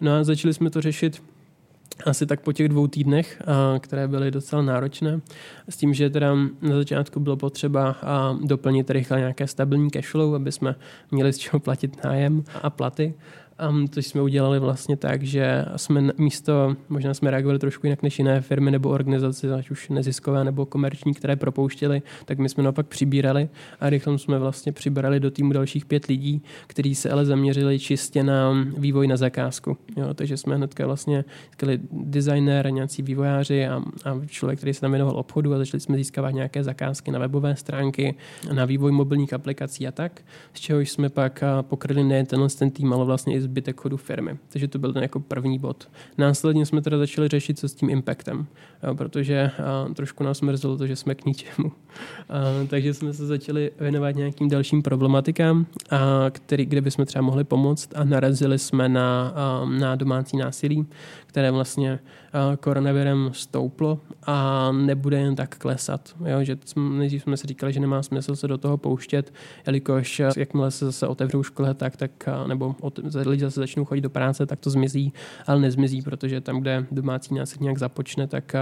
No 0.00 0.16
a 0.16 0.24
začali 0.24 0.54
jsme 0.54 0.70
to 0.70 0.80
řešit 0.80 1.22
asi 2.06 2.26
tak 2.26 2.40
po 2.40 2.52
těch 2.52 2.68
dvou 2.68 2.86
týdnech, 2.86 3.42
které 3.78 4.08
byly 4.08 4.30
docela 4.30 4.62
náročné, 4.62 5.20
s 5.68 5.76
tím, 5.76 5.94
že 5.94 6.10
teda 6.10 6.34
na 6.62 6.76
začátku 6.76 7.20
bylo 7.20 7.36
potřeba 7.36 7.96
doplnit 8.44 8.90
rychle 8.90 9.18
nějaké 9.18 9.46
stabilní 9.46 9.90
cashflow, 9.90 10.34
aby 10.34 10.52
jsme 10.52 10.74
měli 11.10 11.32
z 11.32 11.38
čeho 11.38 11.60
platit 11.60 12.04
nájem 12.04 12.44
a 12.62 12.70
platy. 12.70 13.14
Um, 13.68 13.88
to 13.88 14.00
jsme 14.00 14.22
udělali 14.22 14.58
vlastně 14.58 14.96
tak, 14.96 15.22
že 15.22 15.64
jsme 15.76 16.10
místo, 16.18 16.76
možná 16.88 17.14
jsme 17.14 17.30
reagovali 17.30 17.58
trošku 17.58 17.86
jinak 17.86 18.02
než 18.02 18.18
jiné 18.18 18.40
firmy 18.40 18.70
nebo 18.70 18.88
organizace, 18.88 19.54
ať 19.54 19.70
už 19.70 19.88
neziskové 19.88 20.44
nebo 20.44 20.66
komerční, 20.66 21.14
které 21.14 21.36
propouštěli, 21.36 22.02
tak 22.24 22.38
my 22.38 22.48
jsme 22.48 22.62
naopak 22.62 22.86
přibírali 22.86 23.48
a 23.80 23.90
rychle 23.90 24.18
jsme 24.18 24.38
vlastně 24.38 24.72
přibrali 24.72 25.20
do 25.20 25.30
týmu 25.30 25.52
dalších 25.52 25.86
pět 25.86 26.06
lidí, 26.06 26.42
kteří 26.66 26.94
se 26.94 27.10
ale 27.10 27.24
zaměřili 27.24 27.78
čistě 27.78 28.22
na 28.22 28.66
vývoj 28.76 29.06
na 29.06 29.16
zakázku. 29.16 29.76
Jo, 29.96 30.14
takže 30.14 30.36
jsme 30.36 30.56
hnedka 30.56 30.86
vlastně 30.86 31.24
zkali 31.52 31.80
designer, 31.92 32.72
nějací 32.72 33.02
vývojáři 33.02 33.66
a, 33.66 33.82
a 34.04 34.20
člověk, 34.26 34.58
který 34.58 34.74
se 34.74 34.80
tam 34.80 34.90
věnoval 34.90 35.16
obchodu 35.16 35.54
a 35.54 35.58
začali 35.58 35.80
jsme 35.80 35.96
získávat 35.96 36.30
nějaké 36.30 36.64
zakázky 36.64 37.10
na 37.10 37.18
webové 37.18 37.56
stránky, 37.56 38.14
na 38.52 38.64
vývoj 38.64 38.92
mobilních 38.92 39.32
aplikací 39.32 39.86
a 39.86 39.92
tak, 39.92 40.20
z 40.54 40.60
čeho 40.60 40.80
jsme 40.80 41.08
pak 41.08 41.44
pokryli 41.62 42.04
nejen 42.04 42.26
tenhle 42.26 42.48
ten 42.48 42.70
tým, 42.70 42.92
ale 42.92 43.04
vlastně 43.04 43.34
i 43.34 43.47
zbytek 43.48 43.80
chodu 43.80 43.96
firmy. 43.96 44.38
Takže 44.48 44.68
to 44.68 44.78
byl 44.78 44.92
ten 44.92 45.02
jako 45.02 45.20
první 45.20 45.58
bod. 45.58 45.88
Následně 46.18 46.66
jsme 46.66 46.82
teda 46.82 46.98
začali 46.98 47.28
řešit, 47.28 47.58
co 47.58 47.68
s 47.68 47.74
tím 47.74 47.90
impactem, 47.90 48.46
protože 48.96 49.50
a, 49.58 49.94
trošku 49.94 50.24
nás 50.24 50.40
mrzelo 50.40 50.76
to, 50.76 50.86
že 50.86 50.96
jsme 50.96 51.14
k 51.14 51.24
ničemu. 51.24 51.72
A, 52.28 52.66
takže 52.68 52.94
jsme 52.94 53.12
se 53.12 53.26
začali 53.26 53.70
věnovat 53.80 54.16
nějakým 54.16 54.48
dalším 54.48 54.82
problematikám, 54.82 55.66
a, 55.90 56.30
který, 56.30 56.66
kde 56.66 56.80
bychom 56.80 57.06
třeba 57.06 57.22
mohli 57.22 57.44
pomoct 57.44 57.90
a 57.94 58.04
narazili 58.04 58.58
jsme 58.58 58.88
na, 58.88 59.34
na 59.78 59.96
domácí 59.96 60.36
násilí, 60.36 60.86
které 61.28 61.50
vlastně 61.50 61.98
koronavirem 62.60 63.30
stouplo 63.32 64.00
a 64.26 64.68
nebude 64.72 65.18
jen 65.18 65.36
tak 65.36 65.58
klesat. 65.58 66.16
Jo? 66.24 66.44
Že 66.44 66.56
nejdřív 66.76 67.22
jsme 67.22 67.36
si 67.36 67.46
říkali, 67.46 67.72
že 67.72 67.80
nemá 67.80 68.02
smysl 68.02 68.36
se 68.36 68.48
do 68.48 68.58
toho 68.58 68.76
pouštět, 68.76 69.32
jelikož 69.66 70.22
jakmile 70.36 70.70
se 70.70 70.84
zase 70.84 71.06
otevřou 71.06 71.42
školy, 71.42 71.74
tak, 71.74 71.96
tak 71.96 72.28
nebo 72.46 72.76
lidi 73.26 73.40
zase 73.40 73.60
začnou 73.60 73.84
chodit 73.84 74.00
do 74.00 74.10
práce, 74.10 74.46
tak 74.46 74.60
to 74.60 74.70
zmizí, 74.70 75.12
ale 75.46 75.60
nezmizí, 75.60 76.02
protože 76.02 76.40
tam, 76.40 76.60
kde 76.60 76.86
domácí 76.90 77.34
násilí 77.34 77.62
nějak 77.62 77.78
započne, 77.78 78.26
tak 78.26 78.52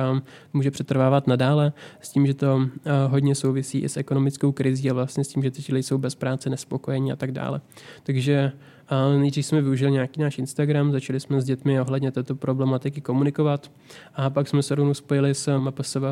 může 0.52 0.70
přetrvávat 0.70 1.26
nadále 1.26 1.72
s 2.00 2.08
tím, 2.08 2.26
že 2.26 2.34
to 2.34 2.68
hodně 3.08 3.34
souvisí 3.34 3.78
i 3.78 3.88
s 3.88 3.96
ekonomickou 3.96 4.52
krizí 4.52 4.90
a 4.90 4.94
vlastně 4.94 5.24
s 5.24 5.28
tím, 5.28 5.42
že 5.42 5.50
ty 5.50 5.72
lidi 5.72 5.82
jsou 5.82 5.98
bez 5.98 6.14
práce, 6.14 6.50
nespokojení 6.50 7.12
a 7.12 7.16
tak 7.16 7.32
dále. 7.32 7.60
Takže 8.02 8.52
a 8.88 9.08
nejdřív 9.08 9.46
jsme 9.46 9.62
využili 9.62 9.92
nějaký 9.92 10.20
náš 10.20 10.38
Instagram, 10.38 10.92
začali 10.92 11.20
jsme 11.20 11.40
s 11.40 11.44
dětmi 11.44 11.80
ohledně 11.80 12.12
této 12.12 12.34
problematiky 12.34 13.00
komunikovat 13.00 13.70
a 14.14 14.30
pak 14.30 14.48
jsme 14.48 14.62
se 14.62 14.74
rovnou 14.74 14.94
spojili 14.94 15.34
s 15.34 15.58
MPSV 15.58 16.02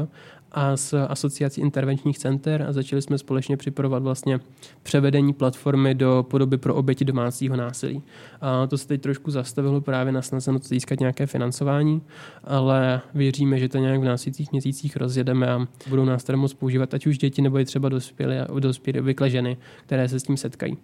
a 0.53 0.77
s 0.77 1.07
asociací 1.07 1.61
intervenčních 1.61 2.19
center 2.19 2.63
a 2.69 2.73
začali 2.73 3.03
jsme 3.03 3.19
společně 3.19 3.57
připravovat 3.57 4.03
vlastně 4.03 4.41
převedení 4.83 5.33
platformy 5.33 5.95
do 5.95 6.27
podoby 6.31 6.59
pro 6.59 6.75
oběti 6.75 7.05
domácího 7.05 7.57
násilí. 7.57 8.03
A 8.41 8.67
to 8.67 8.79
se 8.79 8.89
teď 8.89 9.01
trošku 9.01 9.31
zastavilo 9.31 9.81
právě 9.81 10.13
na 10.13 10.23
snaze 10.23 10.53
získat 10.63 11.01
nějaké 11.01 11.27
financování, 11.27 12.03
ale 12.45 13.01
věříme, 13.15 13.59
že 13.59 13.69
to 13.69 13.79
nějak 13.79 14.01
v 14.01 14.05
následujících 14.05 14.53
měsících 14.53 14.97
rozjedeme 14.97 15.51
a 15.51 15.67
budou 15.89 16.05
nás 16.05 16.25
tady 16.25 16.37
moc 16.37 16.55
používat 16.55 16.95
ať 16.95 17.07
už 17.07 17.19
děti 17.19 17.43
nebo 17.43 17.59
i 17.59 17.65
třeba 17.65 17.89
dospělé, 17.89 18.47
dospělé 18.59 19.01
obvykle 19.01 19.31
ženy, 19.31 19.57
které 19.87 20.09
se 20.09 20.21
s 20.21 20.23
tím 20.23 20.37
setkají. 20.37 20.77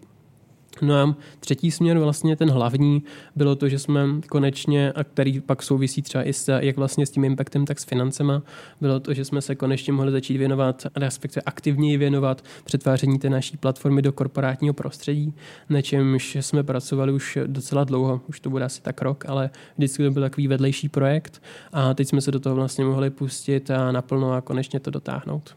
No 0.83 0.95
a 0.95 1.17
třetí 1.41 1.71
směr, 1.71 1.99
vlastně 1.99 2.37
ten 2.37 2.51
hlavní, 2.51 3.03
bylo 3.37 3.57
to, 3.57 3.69
že 3.69 3.79
jsme 3.79 4.07
konečně, 4.29 4.93
a 4.93 5.05
který 5.05 5.41
pak 5.41 5.63
souvisí 5.63 6.03
třeba 6.03 6.25
i 6.25 6.33
s, 6.33 6.59
jak 6.59 6.77
vlastně 6.77 7.07
s 7.07 7.11
tím 7.11 7.25
impactem, 7.25 7.67
tak 7.67 7.81
s 7.81 7.85
financema, 7.85 8.43
bylo 8.81 9.01
to, 9.01 9.15
že 9.15 9.25
jsme 9.25 9.43
se 9.43 9.55
konečně 9.55 9.93
mohli 9.93 10.13
začít 10.13 10.37
věnovat, 10.37 10.87
respektive 10.97 11.43
aktivněji 11.47 11.97
věnovat 11.97 12.45
přetváření 12.65 13.19
té 13.19 13.31
naší 13.31 13.57
platformy 13.57 14.03
do 14.03 14.13
korporátního 14.13 14.75
prostředí, 14.75 15.35
na 15.69 15.83
čemž 15.83 16.37
jsme 16.41 16.63
pracovali 16.63 17.13
už 17.13 17.39
docela 17.47 17.85
dlouho, 17.85 18.21
už 18.29 18.41
to 18.41 18.51
bude 18.51 18.65
asi 18.65 18.83
tak 18.83 19.03
rok, 19.03 19.25
ale 19.29 19.51
vždycky 19.77 20.03
to 20.03 20.11
byl 20.11 20.23
takový 20.23 20.49
vedlejší 20.49 20.89
projekt 20.89 21.43
a 21.73 21.95
teď 21.95 22.09
jsme 22.09 22.21
se 22.21 22.31
do 22.31 22.41
toho 22.41 22.55
vlastně 22.55 22.85
mohli 22.85 23.11
pustit 23.11 23.71
a 23.71 23.93
naplno 23.93 24.33
a 24.33 24.41
konečně 24.41 24.81
to 24.81 24.91
dotáhnout. 24.91 25.57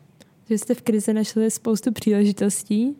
Že 0.49 0.57
jste 0.57 0.75
v 0.75 0.81
krizi 0.81 1.13
našli 1.13 1.51
spoustu 1.51 1.91
příležitostí 1.91 2.95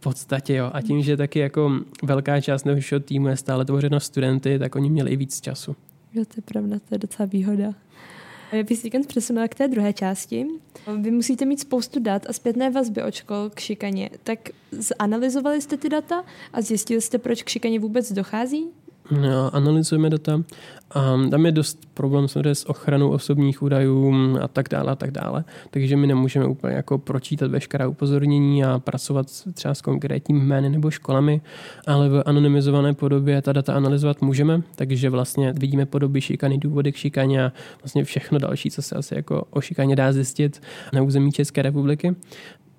podstatě 0.00 0.54
jo. 0.54 0.70
A 0.72 0.82
tím, 0.82 1.02
že 1.02 1.16
taky 1.16 1.38
jako 1.38 1.72
velká 2.02 2.40
část 2.40 2.64
našeho 2.64 3.00
týmu 3.00 3.28
je 3.28 3.36
stále 3.36 3.64
tvořena 3.64 4.00
studenty, 4.00 4.58
tak 4.58 4.74
oni 4.74 4.90
měli 4.90 5.10
i 5.10 5.16
víc 5.16 5.40
času. 5.40 5.76
Jo, 6.14 6.24
to 6.24 6.34
je 6.36 6.42
pravda, 6.42 6.76
to 6.88 6.94
je 6.94 6.98
docela 6.98 7.26
výhoda. 7.26 7.74
Já 8.52 8.62
bych 8.62 8.78
si 8.78 8.90
přesunula 9.06 9.48
k 9.48 9.54
té 9.54 9.68
druhé 9.68 9.92
části. 9.92 10.46
Vy 11.00 11.10
musíte 11.10 11.44
mít 11.44 11.60
spoustu 11.60 12.00
dat 12.00 12.26
a 12.28 12.32
zpětné 12.32 12.70
vazby 12.70 13.02
od 13.02 13.14
škol 13.14 13.50
k 13.54 13.60
šikaně. 13.60 14.10
Tak 14.22 14.38
zanalizovali 14.70 15.62
jste 15.62 15.76
ty 15.76 15.88
data 15.88 16.24
a 16.52 16.60
zjistili 16.60 17.00
jste, 17.00 17.18
proč 17.18 17.42
k 17.42 17.48
šikaně 17.48 17.80
vůbec 17.80 18.12
dochází? 18.12 18.66
Analyzujeme 19.52 20.10
data 20.10 20.42
a 20.90 21.16
tam 21.30 21.46
je 21.46 21.52
dost 21.52 21.88
problém 21.94 22.28
samozřejmě 22.28 22.54
s 22.54 22.68
ochranou 22.68 23.10
osobních 23.10 23.62
údajů 23.62 24.14
a 24.42 24.48
tak 24.48 24.68
dále 24.68 24.92
a 24.92 24.94
tak 24.94 25.10
dále. 25.10 25.44
Takže 25.70 25.96
my 25.96 26.06
nemůžeme 26.06 26.46
úplně 26.46 26.74
jako 26.74 26.98
pročítat 26.98 27.50
veškerá 27.50 27.88
upozornění 27.88 28.64
a 28.64 28.78
pracovat 28.78 29.26
třeba 29.54 29.74
s 29.74 29.80
konkrétními 29.80 30.40
jmény 30.40 30.68
nebo 30.68 30.90
školami, 30.90 31.40
ale 31.86 32.08
v 32.08 32.22
anonymizované 32.26 32.94
podobě 32.94 33.42
ta 33.42 33.52
data 33.52 33.74
analyzovat 33.74 34.22
můžeme, 34.22 34.62
takže 34.76 35.10
vlastně 35.10 35.52
vidíme 35.52 35.86
podoby 35.86 36.20
šikany, 36.20 36.58
důvody 36.58 36.92
k 36.92 36.96
šikaně 36.96 37.44
a 37.44 37.52
vlastně 37.82 38.04
všechno 38.04 38.38
další, 38.38 38.70
co 38.70 38.82
se 38.82 38.94
asi 38.94 39.14
jako 39.14 39.44
o 39.50 39.60
šikaně 39.60 39.96
dá 39.96 40.12
zjistit 40.12 40.62
na 40.92 41.02
území 41.02 41.32
České 41.32 41.62
republiky. 41.62 42.14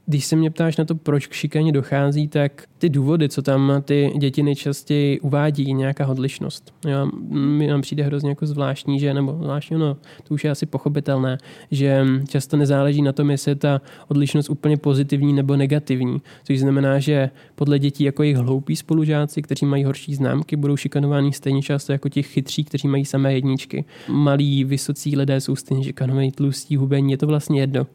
Když 0.09 0.25
se 0.25 0.35
mě 0.35 0.51
ptáš 0.51 0.77
na 0.77 0.85
to, 0.85 0.95
proč 0.95 1.27
k 1.27 1.33
šikaně 1.33 1.71
dochází, 1.71 2.27
tak 2.27 2.63
ty 2.77 2.89
důvody, 2.89 3.29
co 3.29 3.41
tam 3.41 3.73
ty 3.85 4.11
děti 4.17 4.43
nejčastěji 4.43 5.19
uvádí, 5.19 5.73
nějaká 5.73 6.07
odlišnost. 6.07 6.73
Jo, 6.87 7.09
mi 7.29 7.67
nám 7.67 7.81
přijde 7.81 8.03
hrozně 8.03 8.29
jako 8.29 8.45
zvláštní, 8.45 8.99
že, 8.99 9.13
nebo 9.13 9.37
zvláštní, 9.41 9.77
no, 9.77 9.97
to 10.27 10.33
už 10.33 10.43
je 10.43 10.51
asi 10.51 10.65
pochopitelné, 10.65 11.37
že 11.71 12.05
často 12.27 12.57
nezáleží 12.57 13.01
na 13.01 13.11
tom, 13.11 13.31
jestli 13.31 13.51
je 13.51 13.55
ta 13.55 13.81
odlišnost 14.07 14.49
úplně 14.49 14.77
pozitivní 14.77 15.33
nebo 15.33 15.55
negativní. 15.55 16.21
Což 16.43 16.59
znamená, 16.59 16.99
že 16.99 17.29
podle 17.55 17.79
dětí 17.79 18.03
jako 18.03 18.23
jejich 18.23 18.37
hloupí 18.37 18.75
spolužáci, 18.75 19.41
kteří 19.41 19.65
mají 19.65 19.83
horší 19.83 20.15
známky, 20.15 20.55
budou 20.55 20.77
šikanováni 20.77 21.33
stejně 21.33 21.61
často 21.61 21.91
jako 21.91 22.09
těch 22.09 22.27
chytří, 22.27 22.63
kteří 22.63 22.87
mají 22.87 23.05
samé 23.05 23.33
jedničky. 23.33 23.85
Malí, 24.07 24.63
vysocí 24.63 25.15
lidé 25.15 25.41
jsou 25.41 25.55
stejně 25.55 25.83
šikanovaní, 25.83 26.31
tlustí, 26.31 26.75
hubení, 26.75 27.11
je 27.11 27.17
to 27.17 27.27
vlastně 27.27 27.61
jedno. 27.61 27.87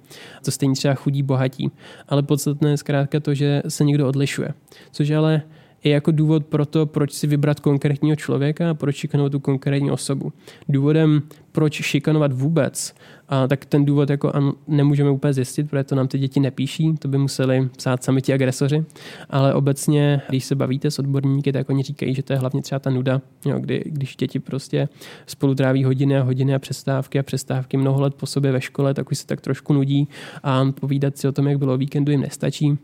To 0.45 0.51
stejně 0.51 0.75
třeba 0.75 0.95
chudí, 0.95 1.23
bohatí. 1.23 1.71
Ale 2.09 2.23
podstatné 2.23 2.71
je 2.71 2.77
zkrátka 2.77 3.21
to, 3.21 3.35
že 3.35 3.63
se 3.69 3.85
někdo 3.85 4.09
odlišuje. 4.09 4.55
Což 4.93 5.11
ale 5.11 5.43
je 5.85 5.93
jako 5.93 6.11
důvod 6.11 6.47
pro 6.47 6.67
to, 6.67 6.87
proč 6.87 7.13
si 7.13 7.27
vybrat 7.27 7.61
konkrétního 7.61 8.17
člověka 8.17 8.71
a 8.71 8.75
proč 8.75 8.97
šikanovat 8.97 9.33
tu 9.33 9.41
konkrétní 9.41 9.91
osobu. 9.91 10.33
Důvodem, 10.69 11.23
proč 11.53 11.83
šikanovat 11.83 12.33
vůbec, 12.33 12.95
a 13.29 13.49
tak 13.49 13.65
ten 13.65 13.85
důvod 13.85 14.11
jako 14.11 14.33
nemůžeme 14.69 15.11
úplně 15.11 15.33
zjistit, 15.33 15.71
protože 15.71 15.85
to 15.85 15.95
nám 15.95 16.09
ty 16.09 16.19
děti 16.19 16.41
nepíší, 16.41 16.95
to 16.99 17.09
by 17.09 17.19
museli 17.19 17.69
psát 17.77 18.05
sami 18.05 18.23
ti 18.23 18.33
agresoři, 18.33 18.85
ale 19.31 19.55
obecně, 19.55 20.23
když 20.29 20.45
se 20.45 20.55
bavíte 20.55 20.91
s 20.91 20.99
odborníky, 20.99 21.53
tak 21.53 21.71
oni 21.71 21.83
říkají, 21.83 22.15
že 22.15 22.23
to 22.23 22.33
je 22.33 22.39
hlavně 22.39 22.63
třeba 22.63 22.79
ta 22.79 22.91
nuda, 22.91 23.21
jo, 23.45 23.59
kdy, 23.59 23.83
když 23.87 24.17
děti 24.17 24.39
prostě 24.39 24.89
spolu 25.27 25.55
tráví 25.55 25.85
hodiny 25.85 26.19
a 26.19 26.23
hodiny 26.23 26.55
a 26.55 26.59
přestávky 26.59 27.19
a 27.19 27.23
přestávky 27.23 27.77
mnoho 27.77 28.01
let 28.01 28.15
po 28.15 28.27
sobě 28.27 28.53
ve 28.53 28.61
škole, 28.61 28.95
tak 28.95 29.11
už 29.11 29.19
se 29.19 29.27
tak 29.27 29.41
trošku 29.41 29.73
nudí 29.73 30.09
a 30.43 30.65
povídat 30.81 31.19
si 31.19 31.29
o 31.29 31.33
tom, 31.33 31.47
jak 31.47 31.59
bylo 31.59 31.75
o 31.75 31.77
víkendu, 31.77 32.13
jim 32.13 32.21
nestačí 32.21 32.79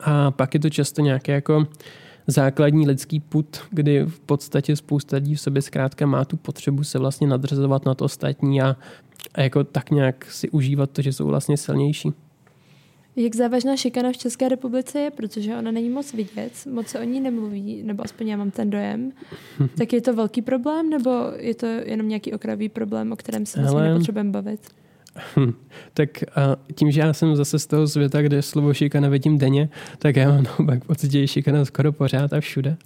a 0.00 0.30
pak 0.30 0.54
je 0.54 0.60
to 0.60 0.70
často 0.70 1.00
nějaké 1.02 1.32
jako 1.32 1.66
základní 2.28 2.86
lidský 2.86 3.20
put, 3.20 3.60
kdy 3.70 4.04
v 4.04 4.20
podstatě 4.20 4.76
spousta 4.76 5.16
lidí 5.16 5.34
v 5.34 5.40
sobě 5.40 5.62
zkrátka 5.62 6.06
má 6.06 6.24
tu 6.24 6.36
potřebu 6.36 6.84
se 6.84 6.98
vlastně 6.98 7.26
nadřazovat 7.26 7.84
na 7.84 7.94
to 7.94 8.04
ostatní 8.04 8.62
a, 8.62 8.76
a 9.34 9.40
jako 9.40 9.64
tak 9.64 9.90
nějak 9.90 10.24
si 10.24 10.50
užívat 10.50 10.90
to, 10.90 11.02
že 11.02 11.12
jsou 11.12 11.26
vlastně 11.26 11.56
silnější. 11.56 12.12
Jak 13.16 13.34
závažná 13.34 13.76
šikana 13.76 14.12
v 14.12 14.16
České 14.16 14.48
republice 14.48 15.00
je, 15.00 15.10
protože 15.10 15.56
ona 15.56 15.70
není 15.70 15.90
moc 15.90 16.12
vidět, 16.12 16.52
moc 16.72 16.88
se 16.88 17.00
o 17.00 17.04
ní 17.04 17.20
nemluví, 17.20 17.82
nebo 17.82 18.04
aspoň 18.04 18.28
já 18.28 18.36
mám 18.36 18.50
ten 18.50 18.70
dojem. 18.70 19.12
tak 19.78 19.92
je 19.92 20.00
to 20.00 20.14
velký 20.14 20.42
problém, 20.42 20.90
nebo 20.90 21.10
je 21.36 21.54
to 21.54 21.66
jenom 21.66 22.08
nějaký 22.08 22.32
okrajový 22.32 22.68
problém, 22.68 23.12
o 23.12 23.16
kterém 23.16 23.46
se 23.46 23.60
vlastně 23.60 23.80
nepotřebujeme 23.80 24.30
bavit? 24.30 24.60
Hm. 25.36 25.52
Tak 25.94 26.22
a 26.22 26.56
tím, 26.74 26.90
že 26.90 27.00
já 27.00 27.12
jsem 27.12 27.36
zase 27.36 27.58
z 27.58 27.66
toho 27.66 27.88
světa, 27.88 28.22
kde 28.22 28.42
slovo 28.42 28.74
šikana 28.74 29.08
vidím 29.08 29.38
denně, 29.38 29.68
tak 29.98 30.16
já 30.16 30.28
mám 30.28 30.42
naopak 30.42 30.84
pocit, 30.84 31.12
že 31.12 31.20
je 31.20 31.28
šikana 31.28 31.64
skoro 31.64 31.92
pořád 31.92 32.32
a 32.32 32.40
všude. 32.40 32.76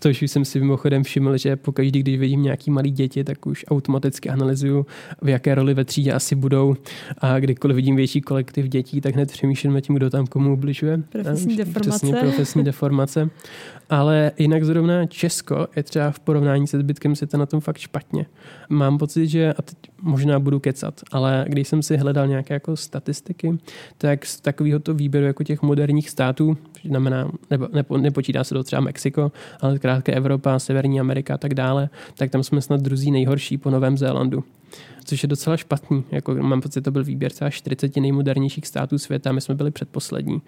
To 0.00 0.08
už 0.08 0.22
jsem 0.22 0.44
si 0.44 0.60
mimochodem 0.60 1.02
všiml, 1.02 1.36
že 1.36 1.56
pokaždý, 1.56 2.00
když 2.00 2.18
vidím 2.18 2.42
nějaký 2.42 2.70
malý 2.70 2.90
děti, 2.90 3.24
tak 3.24 3.46
už 3.46 3.64
automaticky 3.70 4.28
analyzuju, 4.28 4.86
v 5.22 5.28
jaké 5.28 5.54
roli 5.54 5.74
ve 5.74 5.84
třídě 5.84 6.12
asi 6.12 6.34
budou. 6.34 6.76
A 7.18 7.38
kdykoliv 7.38 7.76
vidím 7.76 7.96
větší 7.96 8.20
kolektiv 8.20 8.68
dětí, 8.68 9.00
tak 9.00 9.14
hned 9.14 9.32
přemýšlím 9.32 9.80
tím, 9.80 9.94
kdo 9.96 10.10
tam 10.10 10.26
komu 10.26 10.52
ubližuje. 10.52 11.02
Profesní 11.12 11.56
deformace. 11.56 11.90
Přesně, 11.90 12.14
profesní 12.14 12.64
deformace. 12.64 13.30
Ale 13.90 14.32
jinak 14.38 14.64
zrovna 14.64 15.06
Česko 15.06 15.66
je 15.76 15.82
třeba 15.82 16.10
v 16.10 16.20
porovnání 16.20 16.66
se 16.66 16.78
zbytkem 16.78 17.16
světa 17.16 17.38
na 17.38 17.46
tom 17.46 17.60
fakt 17.60 17.78
špatně. 17.78 18.26
Mám 18.68 18.98
pocit, 18.98 19.26
že, 19.26 19.52
a 19.52 19.62
teď 19.62 19.76
možná 20.02 20.38
budu 20.38 20.60
kecat, 20.60 21.00
ale 21.12 21.44
když 21.48 21.68
jsem 21.68 21.81
si 21.82 21.96
hledal 21.96 22.26
nějaké 22.26 22.54
jako 22.54 22.76
statistiky, 22.76 23.58
tak 23.98 24.26
z 24.26 24.40
takového 24.40 24.80
to 24.80 24.94
výběru 24.94 25.26
jako 25.26 25.44
těch 25.44 25.62
moderních 25.62 26.10
států, 26.10 26.56
znamená, 26.84 27.30
nebo 27.50 27.68
nepo, 27.72 27.98
nepočítá 27.98 28.44
se 28.44 28.54
to 28.54 28.64
třeba 28.64 28.80
Mexiko, 28.80 29.32
ale 29.60 29.76
zkrátka 29.76 30.12
Evropa, 30.12 30.58
Severní 30.58 31.00
Amerika 31.00 31.34
a 31.34 31.38
tak 31.38 31.54
dále, 31.54 31.88
tak 32.14 32.30
tam 32.30 32.42
jsme 32.42 32.60
snad 32.60 32.80
druzí 32.80 33.10
nejhorší 33.10 33.58
po 33.58 33.70
Novém 33.70 33.98
Zélandu 33.98 34.44
což 35.04 35.22
je 35.22 35.26
docela 35.26 35.56
špatný. 35.56 36.04
Jako 36.10 36.34
mám 36.34 36.60
pocit, 36.60 36.80
to 36.80 36.90
byl 36.90 37.04
výběr 37.04 37.32
třeba 37.32 37.50
40 37.50 37.96
nejmodernějších 37.96 38.66
států 38.66 38.98
světa 38.98 39.32
my 39.32 39.40
jsme 39.40 39.54
byli 39.54 39.70
předposlední. 39.70 40.42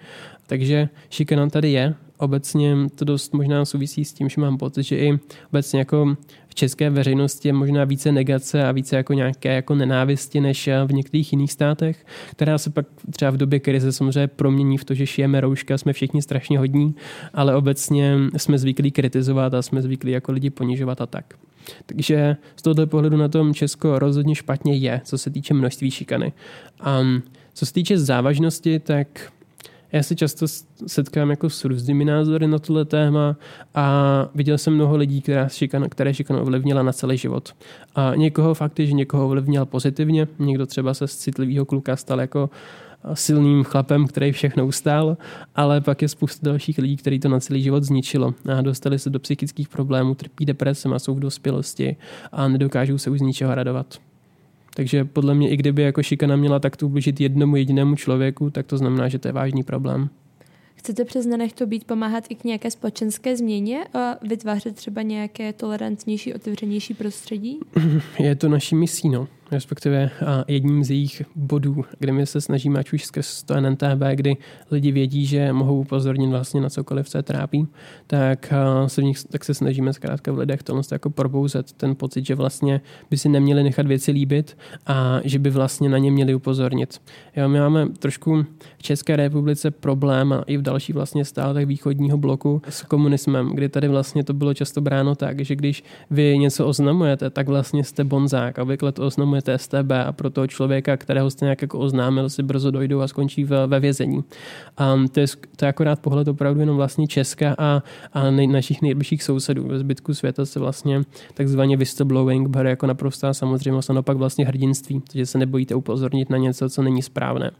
Takže 0.46 0.88
šikana 1.10 1.48
tady 1.50 1.72
je. 1.72 1.94
Obecně 2.16 2.76
to 2.94 3.04
dost 3.04 3.34
možná 3.34 3.64
souvisí 3.64 4.04
s 4.04 4.12
tím, 4.12 4.28
že 4.28 4.40
mám 4.40 4.58
pocit, 4.58 4.82
že 4.82 4.96
i 4.96 5.18
obecně 5.50 5.78
jako 5.78 6.16
v 6.48 6.54
české 6.54 6.90
veřejnosti 6.90 7.48
je 7.48 7.52
možná 7.52 7.84
více 7.84 8.12
negace 8.12 8.64
a 8.64 8.72
více 8.72 8.96
jako 8.96 9.12
nějaké 9.12 9.54
jako 9.54 9.74
nenávisti 9.74 10.40
než 10.40 10.68
v 10.86 10.92
některých 10.92 11.32
jiných 11.32 11.52
státech, 11.52 12.06
která 12.30 12.58
se 12.58 12.70
pak 12.70 12.86
třeba 13.10 13.30
v 13.30 13.36
době 13.36 13.60
krize 13.60 13.92
samozřejmě 13.92 14.26
promění 14.26 14.78
v 14.78 14.84
to, 14.84 14.94
že 14.94 15.06
šijeme 15.06 15.40
rouška, 15.40 15.78
jsme 15.78 15.92
všichni 15.92 16.22
strašně 16.22 16.58
hodní, 16.58 16.94
ale 17.34 17.56
obecně 17.56 18.16
jsme 18.36 18.58
zvyklí 18.58 18.90
kritizovat 18.90 19.54
a 19.54 19.62
jsme 19.62 19.82
zvyklí 19.82 20.12
jako 20.12 20.32
lidi 20.32 20.50
ponižovat 20.50 21.00
a 21.00 21.06
tak. 21.06 21.34
Takže 21.86 22.36
z 22.56 22.62
tohoto 22.62 22.86
pohledu 22.86 23.16
na 23.16 23.28
tom 23.28 23.54
Česko 23.54 23.98
rozhodně 23.98 24.34
špatně 24.34 24.76
je, 24.76 25.00
co 25.04 25.18
se 25.18 25.30
týče 25.30 25.54
množství 25.54 25.90
šikany. 25.90 26.32
A 26.80 27.00
co 27.54 27.66
se 27.66 27.72
týče 27.72 27.98
závažnosti, 27.98 28.78
tak 28.78 29.32
já 29.92 30.02
se 30.02 30.14
často 30.14 30.46
setkám 30.86 31.30
jako 31.30 31.50
s 31.50 31.64
různými 31.64 32.04
názory 32.04 32.46
na 32.46 32.58
tohle 32.58 32.84
téma 32.84 33.36
a 33.74 34.28
viděl 34.34 34.58
jsem 34.58 34.74
mnoho 34.74 34.96
lidí, 34.96 35.22
která 35.22 35.48
šikana, 35.48 35.88
které 35.88 36.14
šikanu 36.14 36.40
ovlivnila 36.40 36.82
na 36.82 36.92
celý 36.92 37.18
život. 37.18 37.52
A 37.94 38.12
někoho 38.14 38.54
fakt 38.54 38.80
je, 38.80 38.86
že 38.86 38.92
někoho 38.92 39.26
ovlivnil 39.26 39.66
pozitivně, 39.66 40.28
někdo 40.38 40.66
třeba 40.66 40.94
se 40.94 41.08
z 41.08 41.16
citlivého 41.16 41.64
kluka 41.64 41.96
stal 41.96 42.20
jako 42.20 42.50
silným 43.14 43.64
chlapem, 43.64 44.06
který 44.06 44.32
všechno 44.32 44.66
ustál, 44.66 45.16
ale 45.54 45.80
pak 45.80 46.02
je 46.02 46.08
spousta 46.08 46.46
dalších 46.46 46.78
lidí, 46.78 46.96
který 46.96 47.18
to 47.18 47.28
na 47.28 47.40
celý 47.40 47.62
život 47.62 47.84
zničilo 47.84 48.34
a 48.58 48.62
dostali 48.62 48.98
se 48.98 49.10
do 49.10 49.18
psychických 49.18 49.68
problémů, 49.68 50.14
trpí 50.14 50.44
depresem 50.44 50.92
a 50.92 50.98
jsou 50.98 51.14
v 51.14 51.20
dospělosti 51.20 51.96
a 52.32 52.48
nedokážou 52.48 52.98
se 52.98 53.10
už 53.10 53.18
z 53.18 53.22
ničeho 53.22 53.54
radovat. 53.54 53.98
Takže 54.76 55.04
podle 55.04 55.34
mě, 55.34 55.50
i 55.50 55.56
kdyby 55.56 55.82
jako 55.82 56.02
šikana 56.02 56.36
měla 56.36 56.58
takto 56.58 56.86
ubližit 56.86 57.20
jednomu 57.20 57.56
jedinému 57.56 57.96
člověku, 57.96 58.50
tak 58.50 58.66
to 58.66 58.78
znamená, 58.78 59.08
že 59.08 59.18
to 59.18 59.28
je 59.28 59.32
vážný 59.32 59.62
problém. 59.62 60.08
Chcete 60.74 61.04
přes 61.04 61.26
to 61.54 61.66
být 61.66 61.84
pomáhat 61.84 62.24
i 62.28 62.34
k 62.34 62.44
nějaké 62.44 62.70
společenské 62.70 63.36
změně 63.36 63.84
a 63.94 64.16
vytvářet 64.28 64.76
třeba 64.76 65.02
nějaké 65.02 65.52
tolerantnější, 65.52 66.34
otevřenější 66.34 66.94
prostředí? 66.94 67.58
Je 68.18 68.34
to 68.34 68.48
naší 68.48 68.74
misí, 68.74 69.08
no 69.08 69.28
respektive 69.54 70.10
jedním 70.48 70.84
z 70.84 70.90
jejich 70.90 71.22
bodů, 71.36 71.84
kde 71.98 72.12
my 72.12 72.26
se 72.26 72.40
snažíme, 72.40 72.80
ať 72.80 72.92
už 72.92 73.04
skrz 73.04 73.42
to 73.42 73.60
NNTB, 73.60 74.02
kdy 74.14 74.36
lidi 74.70 74.92
vědí, 74.92 75.26
že 75.26 75.52
mohou 75.52 75.80
upozornit 75.80 76.26
vlastně 76.26 76.60
na 76.60 76.70
cokoliv, 76.70 77.08
co 77.08 77.18
je 77.18 77.22
trápí, 77.22 77.68
tak 78.06 78.52
se, 78.86 79.00
v 79.00 79.04
nich, 79.04 79.24
tak 79.24 79.44
se 79.44 79.54
snažíme 79.54 79.92
zkrátka 79.92 80.32
v 80.32 80.38
lidech 80.38 80.62
tohle 80.62 80.82
jako 80.92 81.10
probouzet 81.10 81.72
ten 81.72 81.96
pocit, 81.96 82.26
že 82.26 82.34
vlastně 82.34 82.80
by 83.10 83.18
si 83.18 83.28
neměli 83.28 83.62
nechat 83.62 83.86
věci 83.86 84.10
líbit 84.10 84.56
a 84.86 85.20
že 85.24 85.38
by 85.38 85.50
vlastně 85.50 85.88
na 85.88 85.98
ně 85.98 86.10
měli 86.10 86.34
upozornit. 86.34 87.00
Jo, 87.36 87.48
my 87.48 87.58
máme 87.58 87.88
trošku 87.88 88.42
v 88.78 88.82
České 88.82 89.16
republice 89.16 89.70
problém 89.70 90.32
a 90.32 90.42
i 90.46 90.56
v 90.56 90.62
dalších 90.62 90.94
vlastně 90.94 91.24
státech 91.24 91.66
východního 91.66 92.18
bloku 92.18 92.62
s 92.68 92.82
komunismem, 92.82 93.50
kdy 93.54 93.68
tady 93.68 93.88
vlastně 93.88 94.24
to 94.24 94.32
bylo 94.32 94.54
často 94.54 94.80
bráno 94.80 95.14
tak, 95.14 95.44
že 95.44 95.56
když 95.56 95.84
vy 96.10 96.38
něco 96.38 96.66
oznamujete, 96.66 97.30
tak 97.30 97.48
vlastně 97.48 97.84
jste 97.84 98.04
bonzák 98.04 98.58
a 98.58 98.62
obvykle 98.62 98.92
to 98.92 99.06
oznamujete 99.06 99.43
STB 99.56 99.92
a 100.06 100.12
pro 100.12 100.30
toho 100.30 100.46
člověka, 100.46 100.96
kterého 100.96 101.30
jste 101.30 101.44
nějak 101.44 101.62
jako 101.62 101.78
oznámil, 101.78 102.30
si 102.30 102.42
brzo 102.42 102.70
dojdou 102.70 103.00
a 103.00 103.08
skončí 103.08 103.44
ve, 103.44 103.66
ve 103.66 103.80
vězení. 103.80 104.24
A 104.76 104.94
to 105.12 105.20
je, 105.20 105.26
to 105.56 105.64
je 105.64 105.68
akorát 105.68 106.00
pohled 106.00 106.28
opravdu 106.28 106.60
jenom 106.60 106.76
vlastně 106.76 107.06
Česka 107.06 107.54
a, 107.58 107.82
a 108.12 108.30
nej, 108.30 108.46
našich 108.46 108.82
nejbližších 108.82 109.22
sousedů. 109.22 109.68
Ve 109.68 109.78
zbytku 109.78 110.14
světa 110.14 110.46
se 110.46 110.60
vlastně 110.60 111.02
takzvaně 111.34 111.76
whistleblowing 111.76 112.48
bere 112.48 112.70
jako 112.70 112.86
naprostá 112.86 113.34
samozřejmost 113.34 113.90
a 113.90 113.92
naopak 113.92 114.16
vlastně 114.16 114.46
hrdinství, 114.46 115.02
takže 115.12 115.26
se 115.26 115.38
nebojíte 115.38 115.74
upozornit 115.74 116.30
na 116.30 116.36
něco, 116.36 116.70
co 116.70 116.82
není 116.82 117.02
správné. 117.02 117.50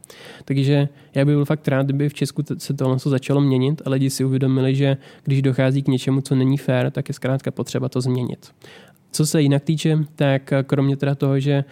Takže 0.44 0.88
já 1.14 1.25
bych 1.25 1.35
byl 1.35 1.44
fakt 1.44 1.68
rád, 1.68 1.87
kdyby 1.87 2.09
v 2.09 2.14
Česku 2.14 2.42
se 2.59 2.75
tohle 2.75 2.99
začalo 2.99 3.40
měnit 3.40 3.83
a 3.85 3.90
lidi 3.90 4.11
si 4.11 4.25
uvědomili, 4.25 4.75
že 4.75 4.97
když 5.25 5.42
dochází 5.42 5.83
k 5.83 5.88
něčemu, 5.88 6.20
co 6.20 6.35
není 6.35 6.59
fér, 6.59 6.90
tak 6.90 7.09
je 7.09 7.14
zkrátka 7.14 7.51
potřeba 7.51 7.88
to 7.88 8.01
změnit 8.01 8.51
Co 9.14 9.27
se 9.27 9.42
jinak 9.42 9.64
týče, 9.64 9.98
tak 10.16 10.53
kromě 10.66 10.96
teda 10.96 11.14
toho, 11.14 11.40
že 11.40 11.64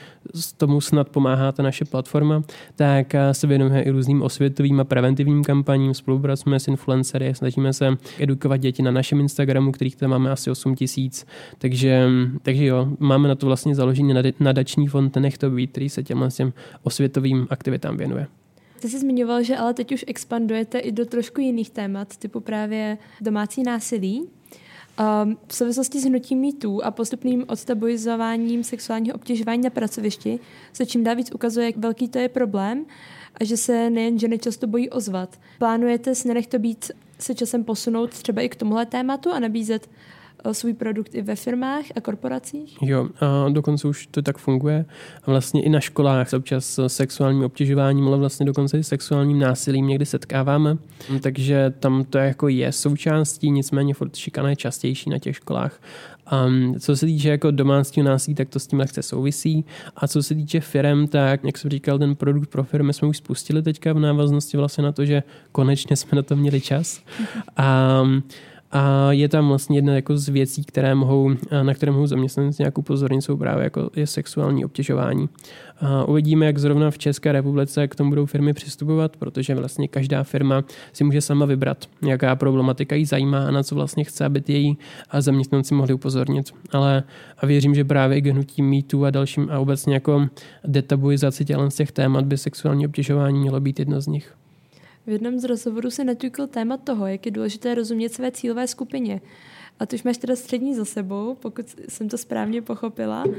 tomu 0.57 0.81
snad 0.81 1.09
pomáhá 1.09 1.52
ta 1.52 1.62
naše 1.62 1.85
platforma, 1.85 2.42
tak 2.76 3.14
se 3.33 3.46
věnujeme 3.46 3.83
i 3.83 3.90
různým 3.90 4.22
osvětovým 4.22 4.81
a 4.81 4.85
preventivním 4.85 5.44
kampaním, 5.44 5.94
spolupracujeme 5.94 6.61
s 6.61 6.68
influencery, 6.68 7.35
snažíme 7.35 7.72
se 7.72 7.96
edukovat 8.18 8.61
děti 8.61 8.83
na 8.83 8.90
našem 8.90 9.20
Instagramu, 9.20 9.72
kterých 9.72 9.96
tam 9.96 10.11
máme 10.11 10.31
asi 10.31 10.50
8 10.50 10.74
tisíc, 10.74 11.26
takže, 11.59 12.09
takže 12.42 12.64
jo, 12.64 12.88
máme 12.98 13.28
na 13.28 13.35
to 13.35 13.46
vlastně 13.46 13.74
založený 13.74 14.14
nadační 14.40 14.87
fond 14.87 15.16
Nech 15.16 15.38
to 15.38 15.50
být, 15.50 15.70
který 15.70 15.88
se 15.88 16.02
těmhle 16.02 16.31
těm 16.31 16.52
osvětovým 16.83 17.46
aktivitám 17.50 17.96
věnuje. 17.96 18.26
Ty 18.81 18.88
jsi 18.88 18.98
zmiňoval, 18.98 19.42
že 19.42 19.57
ale 19.57 19.74
teď 19.74 19.92
už 19.92 20.05
expandujete 20.09 20.78
i 20.78 20.92
do 20.92 21.07
trošku 21.07 21.40
jiných 21.40 21.70
témat, 21.70 22.16
typu 22.16 22.40
právě 22.40 22.98
domácí 23.20 23.62
násilí. 23.62 24.28
Um, 25.00 25.38
v 25.46 25.55
souvislosti 25.55 26.00
s 26.00 26.05
hnutím 26.05 26.38
mýtů 26.38 26.85
a 26.85 26.90
postupným 26.90 27.44
odtabuizováním 27.48 28.64
sexuálního 28.64 29.14
obtěžování 29.14 29.62
na 29.62 29.70
pracovišti 29.70 30.38
se 30.72 30.87
čím 30.87 31.05
dál 31.05 31.16
víc 31.16 31.33
ukazuje, 31.35 31.66
jak 31.66 31.76
velký 31.76 32.09
to 32.09 32.18
je 32.18 32.28
problém 32.28 32.87
a 33.40 33.44
že 33.44 33.57
se 33.57 33.90
nejen 33.90 34.18
ženy 34.18 34.38
často 34.38 34.66
bojí 34.66 34.90
ozvat. 34.90 35.40
Plánujete 35.59 36.14
s 36.14 36.24
Nenech 36.24 36.46
to 36.46 36.59
být 36.59 36.90
se 37.18 37.35
časem 37.35 37.64
posunout 37.64 38.11
třeba 38.11 38.42
i 38.42 38.48
k 38.48 38.57
tomuhle 38.57 38.87
tématu 38.87 39.31
a 39.31 39.38
nabízet 39.38 39.90
svůj 40.52 40.74
produkt 40.74 41.14
i 41.14 41.22
ve 41.22 41.37
firmách 41.37 41.85
a 41.96 42.00
korporacích? 42.00 42.83
Jo, 42.83 43.09
a 43.20 43.48
dokonce 43.48 43.88
už 43.88 44.07
to 44.07 44.22
tak 44.22 44.38
funguje. 44.38 44.85
A 45.24 45.31
vlastně 45.31 45.62
i 45.62 45.68
na 45.68 45.81
školách 45.81 46.28
se 46.28 46.37
občas 46.37 46.81
sexuálním 46.87 47.44
obtěžováním, 47.44 48.09
ale 48.09 48.18
vlastně 48.18 48.46
dokonce 48.46 48.78
i 48.78 48.85
sexuálním 48.85 49.38
násilím 49.38 49.87
někdy 49.87 50.07
setkáváme. 50.07 50.76
Takže 51.20 51.74
tam 51.81 52.05
to 52.05 52.18
jako 52.18 52.48
je 52.48 52.72
součástí, 52.72 53.50
nicméně 53.50 53.94
furt 53.94 54.16
šikana 54.16 54.50
je 54.50 54.57
častější 54.57 55.11
na 55.11 55.18
těch 55.18 55.37
školách. 55.37 55.81
Um, 56.46 56.74
co 56.81 56.96
se 56.96 57.07
týče 57.07 57.28
jako 57.28 57.50
domácího 57.50 58.07
násilí, 58.07 58.35
tak 58.35 58.48
to 58.48 58.59
s 58.59 58.66
tím 58.66 58.78
lehce 58.78 59.02
souvisí. 59.02 59.64
A 59.96 60.09
co 60.09 60.22
se 60.22 60.35
týče 60.35 60.61
firm, 60.61 61.07
tak 61.07 61.44
jak 61.44 61.59
jsem 61.59 61.70
říkal, 61.70 61.98
ten 61.98 62.16
produkt 62.16 62.50
pro 62.50 62.64
firmy 62.64 62.92
jsme 62.92 63.09
už 63.09 63.16
spustili 63.16 63.62
teďka 63.62 63.92
v 63.92 63.98
návaznosti 63.98 64.57
vlastně 64.57 64.85
na 64.85 64.92
to, 64.92 65.05
že 65.05 65.22
konečně 65.52 65.96
jsme 65.96 66.16
na 66.16 66.22
to 66.22 66.37
měli 66.37 66.61
čas. 66.61 67.02
Um, 68.02 68.22
a 68.72 69.12
je 69.12 69.28
tam 69.28 69.48
vlastně 69.48 69.78
jedna 69.78 69.94
jako 69.94 70.16
z 70.16 70.28
věcí, 70.28 70.64
které 70.64 70.94
mohou, 70.94 71.30
na 71.62 71.74
které 71.74 71.92
mohou 71.92 72.06
zaměstnanci 72.06 72.62
nějakou 72.62 72.82
pozornit, 72.82 73.22
jsou 73.22 73.37
právě 73.37 73.64
jako 73.64 73.90
je 73.96 74.06
sexuální 74.06 74.64
obtěžování. 74.64 75.28
A 75.80 76.04
uvidíme, 76.04 76.46
jak 76.46 76.58
zrovna 76.58 76.90
v 76.90 76.98
České 76.98 77.32
republice 77.32 77.88
k 77.88 77.94
tomu 77.94 78.11
budou 78.11 78.26
firmy 78.26 78.52
přistupovat, 78.52 79.16
protože 79.16 79.54
vlastně 79.54 79.88
každá 79.88 80.22
firma 80.22 80.64
si 80.92 81.04
může 81.04 81.20
sama 81.20 81.46
vybrat, 81.46 81.87
jaká 82.02 82.37
problematika 82.37 82.96
jí 82.96 83.04
zajímá 83.04 83.46
a 83.46 83.50
na 83.50 83.62
co 83.62 83.74
vlastně 83.74 84.04
chce, 84.04 84.24
aby 84.24 84.40
ty 84.40 84.52
její 84.52 84.78
zaměstnanci 85.18 85.74
mohli 85.74 85.94
upozornit. 85.94 86.54
Ale 86.70 87.02
a 87.38 87.46
věřím, 87.46 87.74
že 87.74 87.85
právě 87.85 88.18
i 88.18 88.30
hnutí 88.30 88.62
mýtu 88.62 89.04
a 89.04 89.11
dalším 89.11 89.48
a 89.50 89.58
obecně 89.58 89.94
jako 89.94 90.26
detabuizaci 90.64 91.44
těch 91.70 91.92
témat 91.92 92.24
by 92.24 92.38
sexuální 92.38 92.87
obtěžování 92.87 93.40
mělo 93.40 93.61
být 93.61 93.78
jedno 93.78 94.00
z 94.00 94.06
nich. 94.06 94.35
V 95.06 95.10
jednom 95.10 95.38
z 95.38 95.44
rozhovorů 95.44 95.90
se 95.90 96.04
naťukl 96.04 96.46
téma 96.46 96.76
toho, 96.76 97.06
jak 97.06 97.26
je 97.26 97.32
důležité 97.32 97.74
rozumět 97.74 98.14
své 98.14 98.30
cílové 98.30 98.66
skupině. 98.66 99.20
A 99.80 99.86
ty 99.86 99.96
už 99.96 100.02
máš 100.02 100.18
teda 100.18 100.36
střední 100.36 100.74
za 100.74 100.84
sebou, 100.84 101.36
pokud 101.40 101.66
jsem 101.88 102.08
to 102.08 102.18
správně 102.18 102.62
pochopila. 102.62 103.24
Uh, 103.24 103.32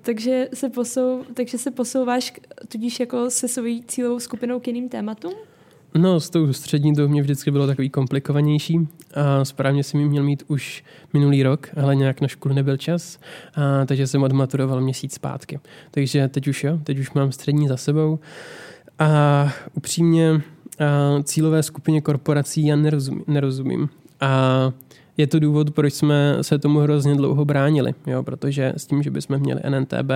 takže, 0.00 0.48
se 0.54 0.68
posou, 0.68 1.24
takže 1.34 1.58
se 1.58 1.70
posouváš 1.70 2.32
tudíž 2.68 3.00
jako 3.00 3.30
se 3.30 3.48
svojí 3.48 3.84
cílovou 3.84 4.20
skupinou 4.20 4.60
k 4.60 4.66
jiným 4.66 4.88
tématům? 4.88 5.32
No, 5.94 6.20
s 6.20 6.30
tou 6.30 6.52
střední 6.52 6.94
to 6.94 7.08
mě 7.08 7.22
vždycky 7.22 7.50
bylo 7.50 7.66
takový 7.66 7.90
komplikovanější 7.90 8.88
a 9.14 9.44
správně 9.44 9.82
jsem 9.82 10.00
ji 10.00 10.08
měl 10.08 10.22
mít 10.24 10.42
už 10.46 10.84
minulý 11.12 11.42
rok, 11.42 11.68
ale 11.82 11.96
nějak 11.96 12.20
na 12.20 12.28
školu 12.28 12.54
nebyl 12.54 12.76
čas, 12.76 13.18
a, 13.54 13.86
takže 13.86 14.06
jsem 14.06 14.22
odmaturoval 14.22 14.80
měsíc 14.80 15.14
zpátky. 15.14 15.60
Takže 15.90 16.28
teď 16.28 16.48
už 16.48 16.64
jo, 16.64 16.78
teď 16.84 16.98
už 16.98 17.10
mám 17.10 17.32
střední 17.32 17.68
za 17.68 17.76
sebou 17.76 18.18
a 18.98 19.52
upřímně 19.74 20.42
cílové 21.24 21.62
skupině 21.62 22.00
korporací 22.00 22.66
já 22.66 22.76
nerozumím. 22.76 23.24
nerozumím. 23.26 23.88
A 24.20 24.72
je 25.16 25.26
to 25.26 25.38
důvod, 25.38 25.70
proč 25.70 25.94
jsme 25.94 26.36
se 26.40 26.58
tomu 26.58 26.78
hrozně 26.78 27.14
dlouho 27.14 27.44
bránili, 27.44 27.94
jo, 28.06 28.22
protože 28.22 28.72
s 28.76 28.86
tím, 28.86 29.02
že 29.02 29.10
bychom 29.10 29.38
měli 29.38 29.60
NNTB 29.70 30.10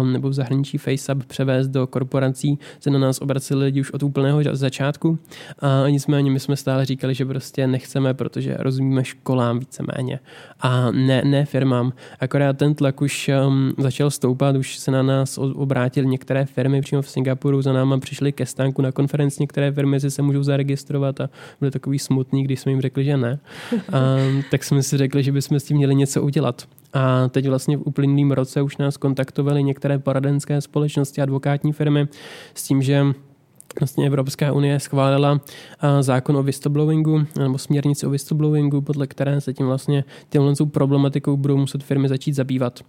um, 0.00 0.12
nebo 0.12 0.28
v 0.28 0.32
zahraničí 0.32 0.78
FaceUp 0.78 1.24
převést 1.24 1.68
do 1.68 1.86
korporací, 1.86 2.58
se 2.80 2.90
na 2.90 2.98
nás 2.98 3.20
obraceli 3.20 3.64
lidi 3.64 3.80
už 3.80 3.90
od 3.90 4.02
úplného 4.02 4.40
začátku 4.52 5.18
a 5.58 5.88
nicméně 5.88 6.30
my 6.30 6.40
jsme 6.40 6.56
stále 6.56 6.84
říkali, 6.84 7.14
že 7.14 7.26
prostě 7.26 7.66
nechceme, 7.66 8.14
protože 8.14 8.56
rozumíme 8.58 9.04
školám 9.04 9.58
víceméně 9.58 10.20
a 10.60 10.90
ne, 10.90 11.22
ne 11.24 11.44
firmám. 11.44 11.92
Akorát 12.20 12.58
ten 12.58 12.74
tlak 12.74 13.02
už 13.02 13.30
um, 13.46 13.72
začal 13.78 14.10
stoupat, 14.10 14.56
už 14.56 14.78
se 14.78 14.90
na 14.90 15.02
nás 15.02 15.38
obrátili 15.38 16.06
některé 16.06 16.44
firmy 16.44 16.80
přímo 16.80 17.02
v 17.02 17.08
Singapuru, 17.08 17.62
za 17.62 17.72
náma 17.72 17.98
přišli 17.98 18.32
ke 18.32 18.46
stánku 18.46 18.82
na 18.82 18.92
konferenci 18.92 19.36
některé 19.40 19.72
firmy, 19.72 20.00
si 20.00 20.10
se 20.10 20.22
můžou 20.22 20.42
zaregistrovat 20.42 21.20
a 21.20 21.30
byli 21.60 21.70
takový 21.70 21.98
smutný, 21.98 22.44
když 22.44 22.60
jsme 22.60 22.72
jim 22.72 22.80
řekli, 22.80 23.04
že 23.04 23.16
ne. 23.16 23.38
A 23.92 24.11
tak 24.50 24.64
jsme 24.64 24.82
si 24.82 24.96
řekli, 24.96 25.22
že 25.22 25.32
bychom 25.32 25.60
s 25.60 25.64
tím 25.64 25.76
měli 25.76 25.94
něco 25.94 26.22
udělat. 26.22 26.68
A 26.92 27.28
teď 27.28 27.48
vlastně 27.48 27.76
v 27.76 27.82
uplynulém 27.84 28.30
roce 28.30 28.62
už 28.62 28.76
nás 28.76 28.96
kontaktovali 28.96 29.62
některé 29.62 29.98
poradenské 29.98 30.60
společnosti, 30.60 31.22
advokátní 31.22 31.72
firmy 31.72 32.08
s 32.54 32.62
tím, 32.62 32.82
že 32.82 33.04
Vlastně 33.80 34.06
Evropská 34.06 34.52
unie 34.52 34.80
schválila 34.80 35.40
zákon 36.00 36.36
o 36.36 36.42
whistleblowingu 36.42 37.26
nebo 37.38 37.58
směrnici 37.58 38.06
o 38.06 38.10
whistleblowingu, 38.10 38.80
podle 38.80 39.06
které 39.06 39.40
se 39.40 39.52
tím 39.52 39.66
vlastně 39.66 40.04
těmhle 40.28 40.54
problematikou 40.70 41.36
budou 41.36 41.56
muset 41.56 41.82
firmy 41.82 42.08
začít 42.08 42.32
zabývat, 42.32 42.80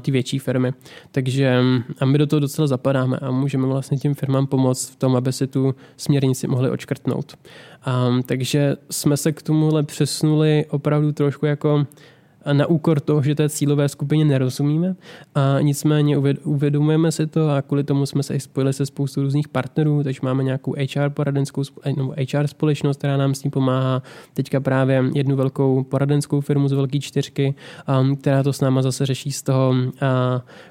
ty 0.00 0.10
větší 0.10 0.38
firmy. 0.38 0.72
Takže 1.12 1.62
a 2.00 2.04
my 2.04 2.18
do 2.18 2.26
toho 2.26 2.40
docela 2.40 2.66
zapadáme 2.66 3.16
a 3.16 3.30
můžeme 3.30 3.66
vlastně 3.66 3.98
tím 3.98 4.14
firmám 4.14 4.46
pomoct 4.46 4.90
v 4.90 4.96
tom, 4.96 5.16
aby 5.16 5.32
si 5.32 5.46
tu 5.46 5.74
směrnici 5.96 6.46
mohli 6.46 6.70
očkrtnout. 6.70 7.38
Takže 8.26 8.76
jsme 8.90 9.16
se 9.16 9.32
k 9.32 9.42
tomuhle 9.42 9.82
přesunuli 9.82 10.66
opravdu 10.70 11.12
trošku 11.12 11.46
jako 11.46 11.86
na 12.52 12.66
úkor 12.66 13.00
toho, 13.00 13.22
že 13.22 13.34
té 13.34 13.48
cílové 13.48 13.88
skupině 13.88 14.24
nerozumíme. 14.24 14.96
A 15.34 15.60
nicméně 15.60 16.18
uvědomujeme 16.44 17.12
si 17.12 17.26
to 17.26 17.50
a 17.50 17.62
kvůli 17.62 17.84
tomu 17.84 18.06
jsme 18.06 18.22
se 18.22 18.34
i 18.34 18.40
spojili 18.40 18.72
se 18.72 18.86
spoustu 18.86 19.22
různých 19.22 19.48
partnerů, 19.48 20.02
takže 20.04 20.20
máme 20.22 20.44
nějakou 20.44 20.74
HR 20.94 21.10
poradenskou 21.10 21.62
nebo 21.96 22.14
HR 22.34 22.46
společnost, 22.46 22.96
která 22.96 23.16
nám 23.16 23.34
s 23.34 23.40
tím 23.40 23.50
pomáhá. 23.50 24.02
Teďka 24.34 24.60
právě 24.60 25.04
jednu 25.14 25.36
velkou 25.36 25.84
poradenskou 25.84 26.40
firmu 26.40 26.68
z 26.68 26.72
velké 26.72 26.98
čtyřky, 26.98 27.54
která 28.20 28.42
to 28.42 28.52
s 28.52 28.60
náma 28.60 28.82
zase 28.82 29.06
řeší 29.06 29.32
z 29.32 29.42
toho 29.42 29.74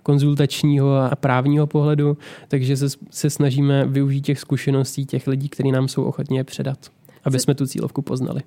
konzultačního 0.04 0.96
a 0.96 1.16
právního 1.16 1.68
pohledu, 1.68 2.18
takže 2.48 2.78
se, 2.78 2.88
se 3.10 3.30
snažíme 3.30 3.86
využít 3.86 4.22
těch 4.22 4.40
zkušeností 4.40 5.06
těch 5.06 5.28
lidí, 5.28 5.50
kteří 5.50 5.72
nám 5.72 5.88
jsou 5.88 6.04
ochotní 6.04 6.38
je 6.38 6.44
předat 6.44 6.80
aby 7.24 7.40
jsme 7.40 7.56
tu 7.56 7.68
cílovku 7.68 8.02
poznali. 8.02 8.42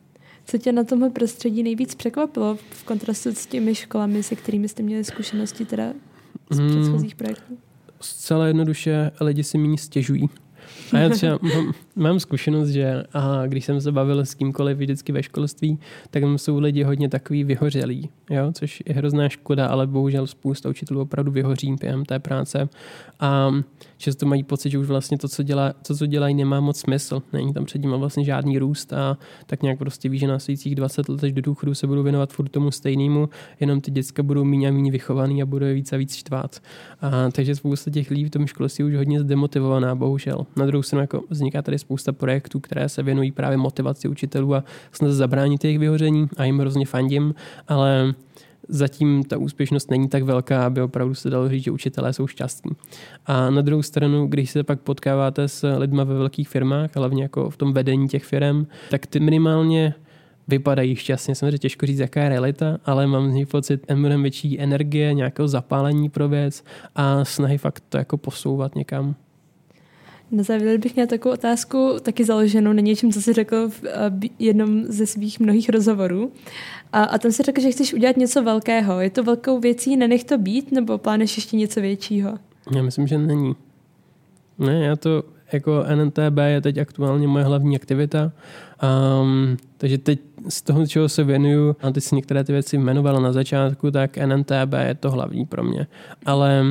Co 0.46 0.59
tě 0.59 0.72
na 0.72 0.85
tomhle 0.85 1.11
prostředí 1.11 1.62
nejvíc 1.62 1.94
překvapilo 1.94 2.59
v 2.70 2.85
kontrastu 2.85 3.35
s 3.35 3.46
těmi 3.46 3.74
školami, 3.74 4.22
se 4.22 4.37
kterými 4.37 4.68
jste 4.68 4.83
měli 4.83 5.05
zkušenosti 5.05 5.64
teda 5.64 5.92
z 6.50 6.59
hmm. 6.59 6.70
předchozích 6.70 7.14
projektů? 7.14 7.59
Zcela 8.00 8.46
jednoduše 8.46 9.11
lidi 9.20 9.44
si 9.44 9.59
méně 9.59 9.78
stěžují. 9.78 10.28
A 10.92 10.98
já 10.98 11.09
třeba 11.09 11.38
mám, 11.42 11.72
mám 11.96 12.20
zkušenost, 12.20 12.68
že 12.68 13.02
aha, 13.12 13.46
když 13.46 13.64
jsem 13.64 13.81
se 13.81 13.92
bavil 13.92 14.20
s 14.20 14.35
kýmkoliv 14.35 14.78
vždycky 14.78 15.12
ve 15.12 15.22
školství, 15.22 15.78
tak 16.11 16.22
jsou 16.37 16.59
lidi 16.59 16.83
hodně 16.83 17.09
takový 17.09 17.44
vyhořelí, 17.44 18.09
jo? 18.31 18.52
což 18.52 18.83
je 18.87 18.94
hrozná 18.94 19.28
škoda, 19.28 19.66
ale 19.66 19.87
bohužel 19.87 20.26
spousta 20.26 20.68
učitelů 20.68 21.00
opravdu 21.00 21.33
vyhoří 21.33 21.74
během 21.81 22.05
té 22.05 22.18
práce. 22.18 22.68
A 23.20 23.50
často 23.96 24.26
mají 24.26 24.42
pocit, 24.42 24.70
že 24.70 24.78
už 24.78 24.87
vlastně 24.87 25.18
to, 25.18 25.28
co, 25.28 25.42
dělá, 25.42 25.72
to, 25.72 25.94
co 25.94 26.07
dělají, 26.07 26.35
nemá 26.35 26.61
moc 26.61 26.81
smysl. 26.81 27.22
Není 27.33 27.52
tam 27.52 27.64
před 27.64 27.83
nimi 27.83 27.94
vlastně 27.98 28.24
žádný 28.24 28.59
růst 28.59 28.92
a 28.92 29.18
tak 29.46 29.62
nějak 29.62 29.78
prostě 29.78 30.09
ví, 30.09 30.18
že 30.18 30.28
svých 30.38 30.74
20 30.74 31.09
let 31.09 31.24
až 31.24 31.33
do 31.33 31.42
důchodu 31.42 31.74
se 31.74 31.87
budou 31.87 32.02
věnovat 32.02 32.33
furt 32.33 32.48
tomu 32.48 32.70
stejnému, 32.70 33.28
jenom 33.61 33.81
ty 33.81 33.90
děcka 33.90 34.22
budou 34.22 34.44
méně 34.44 34.68
a 34.68 34.72
méně 34.72 34.90
vychovaný 34.90 35.42
a 35.42 35.46
budou 35.46 35.66
je 35.66 35.74
víc 35.74 35.92
a 35.92 35.96
víc 35.96 36.14
štvát. 36.14 36.61
A, 37.00 37.31
takže 37.31 37.55
spousta 37.55 37.90
těch 37.90 38.11
lidí 38.11 38.24
v 38.24 38.31
tom 38.31 38.46
školství 38.46 38.85
už 38.85 38.94
hodně 38.94 39.20
zdemotivovaná, 39.20 39.94
bohužel. 39.94 40.46
Na 40.57 40.66
druhou 40.66 40.83
stranu 40.83 41.00
jako 41.00 41.22
vzniká 41.31 41.62
tady 41.62 41.78
spousta 41.83 42.12
projektů, 42.12 42.61
které 42.61 42.88
se 42.88 43.03
věnují 43.03 43.33
právě 43.33 43.57
motivaci 43.57 44.09
učitelů 44.09 44.55
a 44.55 44.64
snaží 44.92 45.14
zabránit 45.14 45.64
jejich 45.64 45.79
vyhoření 45.79 46.29
a 46.37 46.45
jim 46.45 46.59
hrozně 46.59 46.87
fandím, 46.87 47.35
ale 47.68 48.14
zatím 48.68 49.25
ta 49.25 49.38
úspěšnost 49.38 49.90
není 49.90 50.09
tak 50.09 50.23
velká, 50.23 50.66
aby 50.66 50.83
opravdu 50.83 51.14
se 51.14 51.31
dalo 51.31 51.49
říct, 51.49 51.64
že 51.64 51.71
učitelé 51.71 52.12
jsou 52.12 52.27
šťastní. 52.27 52.73
A 53.27 53.51
na 53.51 53.62
druhou 53.62 53.83
stranu, 53.83 54.27
když 54.27 54.51
se 54.51 54.62
pak 54.62 54.81
potkáváte 54.81 55.49
s 55.49 55.77
lidmi 55.77 56.01
ve 56.05 56.14
velkých 56.14 56.49
firmách, 56.49 56.97
hlavně 56.97 57.23
jako 57.23 57.51
v 57.51 57.57
tom 57.57 57.73
vedení 57.73 58.09
těch 58.09 58.25
firm, 58.25 58.66
tak 58.90 59.07
ty 59.07 59.21
minimálně 59.21 59.95
vypadají 60.49 60.97
šťastně. 60.97 61.35
Samozřejmě 61.35 61.59
těžko 61.59 61.87
říct, 61.87 61.99
jaká 61.99 62.23
je 62.23 62.29
realita, 62.29 62.79
ale 62.85 63.07
mám 63.07 63.31
z 63.31 63.35
nich 63.35 63.49
pocit 63.49 63.90
mnohem 63.95 64.23
větší 64.23 64.61
energie, 64.61 65.14
nějakého 65.14 65.49
zapálení 65.49 66.11
pro 66.11 66.29
věc 66.29 66.64
a 66.95 67.25
snahy 67.25 67.59
fakt 67.59 67.85
to 67.88 67.99
jako 67.99 68.16
posouvat 68.16 68.75
někam. 68.75 69.14
Na 70.33 70.42
závěr 70.42 70.79
bych 70.79 70.95
měla 70.95 71.07
takovou 71.07 71.35
otázku, 71.35 71.97
taky 72.03 72.25
založenou 72.25 72.73
na 72.73 72.81
něčem, 72.81 73.12
co 73.12 73.23
jsi 73.23 73.33
řekl 73.33 73.68
v 73.68 73.85
eh, 73.85 74.29
jednom 74.38 74.85
ze 74.85 75.07
svých 75.07 75.40
mnohých 75.40 75.68
rozhovorů. 75.68 76.33
A, 76.92 77.05
a 77.05 77.18
tam 77.18 77.33
si 77.33 77.42
řekl, 77.42 77.61
že 77.61 77.71
chceš 77.71 77.95
udělat 77.95 78.16
něco 78.16 78.42
velkého. 78.42 79.01
Je 79.01 79.11
to 79.11 79.25
velkou 79.25 79.61
věcí, 79.61 79.97
nenech 79.97 80.25
to 80.25 80.38
být, 80.38 80.73
nebo 80.73 80.99
plánuješ 80.99 81.37
ještě 81.37 81.57
něco 81.57 81.81
většího? 81.81 82.38
Já 82.75 82.83
myslím, 82.83 83.07
že 83.07 83.18
není. 83.18 83.57
Ne, 84.59 84.85
já 84.85 84.97
to 84.97 85.23
jako 85.53 85.85
NNTB 85.95 86.38
je 86.47 86.61
teď 86.61 86.79
aktuálně 86.79 87.29
moje 87.29 87.45
hlavní 87.45 87.77
aktivita. 87.77 88.33
Um, 89.23 89.57
takže 89.77 89.99
teď 89.99 90.21
z 90.49 90.62
toho, 90.62 90.87
čeho 90.87 91.09
se 91.09 91.25
věnuju, 91.25 91.77
a 91.83 91.90
teď 91.90 92.05
si 92.05 92.14
některé 92.14 92.45
ty 92.45 92.53
věci 92.53 92.77
jmenovala 92.77 93.21
na 93.21 93.33
začátku, 93.33 93.90
tak 93.90 94.18
NNTB 94.18 94.73
je 94.87 94.95
to 94.95 95.11
hlavní 95.11 95.47
pro 95.47 95.64
mě. 95.64 95.87
Ale 96.27 96.64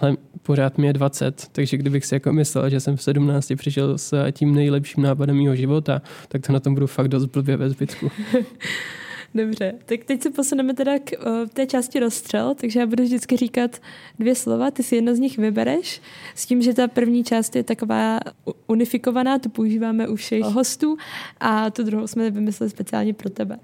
ale 0.00 0.16
pořád 0.42 0.78
mi 0.78 0.86
je 0.86 0.92
20, 0.92 1.48
takže 1.52 1.76
kdybych 1.76 2.06
si 2.06 2.14
jako 2.14 2.32
myslel, 2.32 2.70
že 2.70 2.80
jsem 2.80 2.96
v 2.96 3.02
17 3.02 3.52
přišel 3.56 3.98
s 3.98 4.32
tím 4.32 4.54
nejlepším 4.54 5.02
nápadem 5.02 5.36
mého 5.36 5.56
života, 5.56 6.02
tak 6.28 6.46
to 6.46 6.52
na 6.52 6.60
tom 6.60 6.74
budu 6.74 6.86
fakt 6.86 7.08
dost 7.08 7.26
blbě 7.26 7.56
ve 7.56 7.70
zbytku. 7.70 8.10
Dobře, 9.34 9.74
tak 9.84 10.04
teď 10.04 10.22
se 10.22 10.30
posuneme 10.30 10.74
teda 10.74 10.98
k 10.98 11.12
o, 11.12 11.46
té 11.46 11.66
části 11.66 12.00
rozstřel, 12.00 12.54
takže 12.54 12.80
já 12.80 12.86
budu 12.86 13.04
vždycky 13.04 13.36
říkat 13.36 13.80
dvě 14.18 14.34
slova, 14.34 14.70
ty 14.70 14.82
si 14.82 14.96
jedno 14.96 15.14
z 15.14 15.18
nich 15.18 15.38
vybereš, 15.38 16.00
s 16.34 16.46
tím, 16.46 16.62
že 16.62 16.74
ta 16.74 16.88
první 16.88 17.24
část 17.24 17.56
je 17.56 17.62
taková 17.62 18.20
unifikovaná, 18.66 19.38
tu 19.38 19.48
používáme 19.48 20.08
u 20.08 20.16
všech 20.16 20.42
hostů 20.42 20.96
a 21.40 21.70
tu 21.70 21.82
druhou 21.82 22.06
jsme 22.06 22.30
vymysleli 22.30 22.70
speciálně 22.70 23.14
pro 23.14 23.30
tebe. 23.30 23.58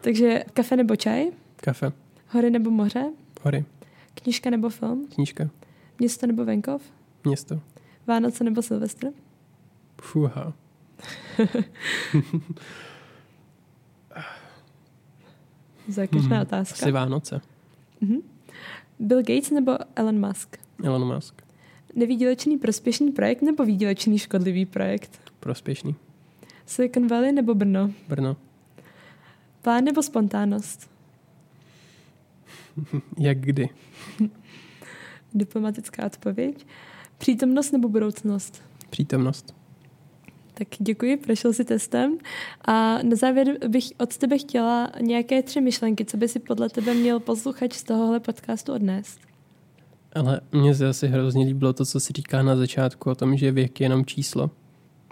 Takže 0.00 0.44
kafe 0.52 0.76
nebo 0.76 0.96
čaj? 0.96 1.26
Kafe. 1.56 1.92
Hory 2.28 2.50
nebo 2.50 2.70
moře? 2.70 3.04
Hory. 3.42 3.64
Knížka 4.14 4.50
nebo 4.50 4.70
film? 4.70 5.06
Knížka. 5.14 5.50
Město 5.98 6.26
nebo 6.26 6.44
venkov? 6.44 6.82
Město. 7.24 7.60
Vánoce 8.06 8.44
nebo 8.44 8.62
Silvestr? 8.62 9.06
Fuha. 10.00 10.52
Zákeřná 15.88 16.36
hmm, 16.36 16.42
otázka. 16.42 16.74
Asi 16.82 16.92
Vánoce. 16.92 17.40
Mm-hmm. 18.02 18.22
Bill 18.98 19.22
Gates 19.22 19.50
nebo 19.50 19.72
Elon 19.96 20.26
Musk? 20.28 20.56
Elon 20.84 21.14
Musk. 21.14 21.42
Nevýdělečný 21.94 22.58
prospěšný 22.58 23.12
projekt 23.12 23.42
nebo 23.42 23.64
výdělečný 23.64 24.18
škodlivý 24.18 24.66
projekt? 24.66 25.20
Prospěšný. 25.40 25.94
Silicon 26.66 27.08
Valley 27.08 27.32
nebo 27.32 27.54
Brno? 27.54 27.90
Brno. 28.08 28.36
Plán 29.62 29.84
nebo 29.84 30.02
spontánnost? 30.02 30.90
Jak 33.18 33.40
kdy? 33.40 33.68
Diplomatická 35.34 36.06
odpověď. 36.06 36.66
Přítomnost 37.18 37.72
nebo 37.72 37.88
budoucnost? 37.88 38.62
Přítomnost. 38.90 39.54
Tak 40.54 40.68
děkuji, 40.78 41.16
prošel 41.16 41.52
si 41.52 41.64
testem. 41.64 42.18
A 42.64 43.02
na 43.02 43.16
závěr 43.16 43.68
bych 43.68 43.84
od 43.98 44.16
tebe 44.16 44.38
chtěla 44.38 44.92
nějaké 45.00 45.42
tři 45.42 45.60
myšlenky, 45.60 46.04
co 46.04 46.16
by 46.16 46.28
si 46.28 46.38
podle 46.38 46.68
tebe 46.68 46.94
měl 46.94 47.20
posluchač 47.20 47.72
z 47.72 47.82
tohohle 47.82 48.20
podcastu 48.20 48.72
odnést. 48.72 49.20
Ale 50.14 50.40
mně 50.52 50.74
se 50.74 50.88
asi 50.88 51.06
hrozně 51.08 51.44
líbilo 51.44 51.72
to, 51.72 51.84
co 51.84 52.00
si 52.00 52.12
říká 52.12 52.42
na 52.42 52.56
začátku 52.56 53.10
o 53.10 53.14
tom, 53.14 53.36
že 53.36 53.52
věk 53.52 53.80
je 53.80 53.84
jenom 53.84 54.04
číslo. 54.04 54.50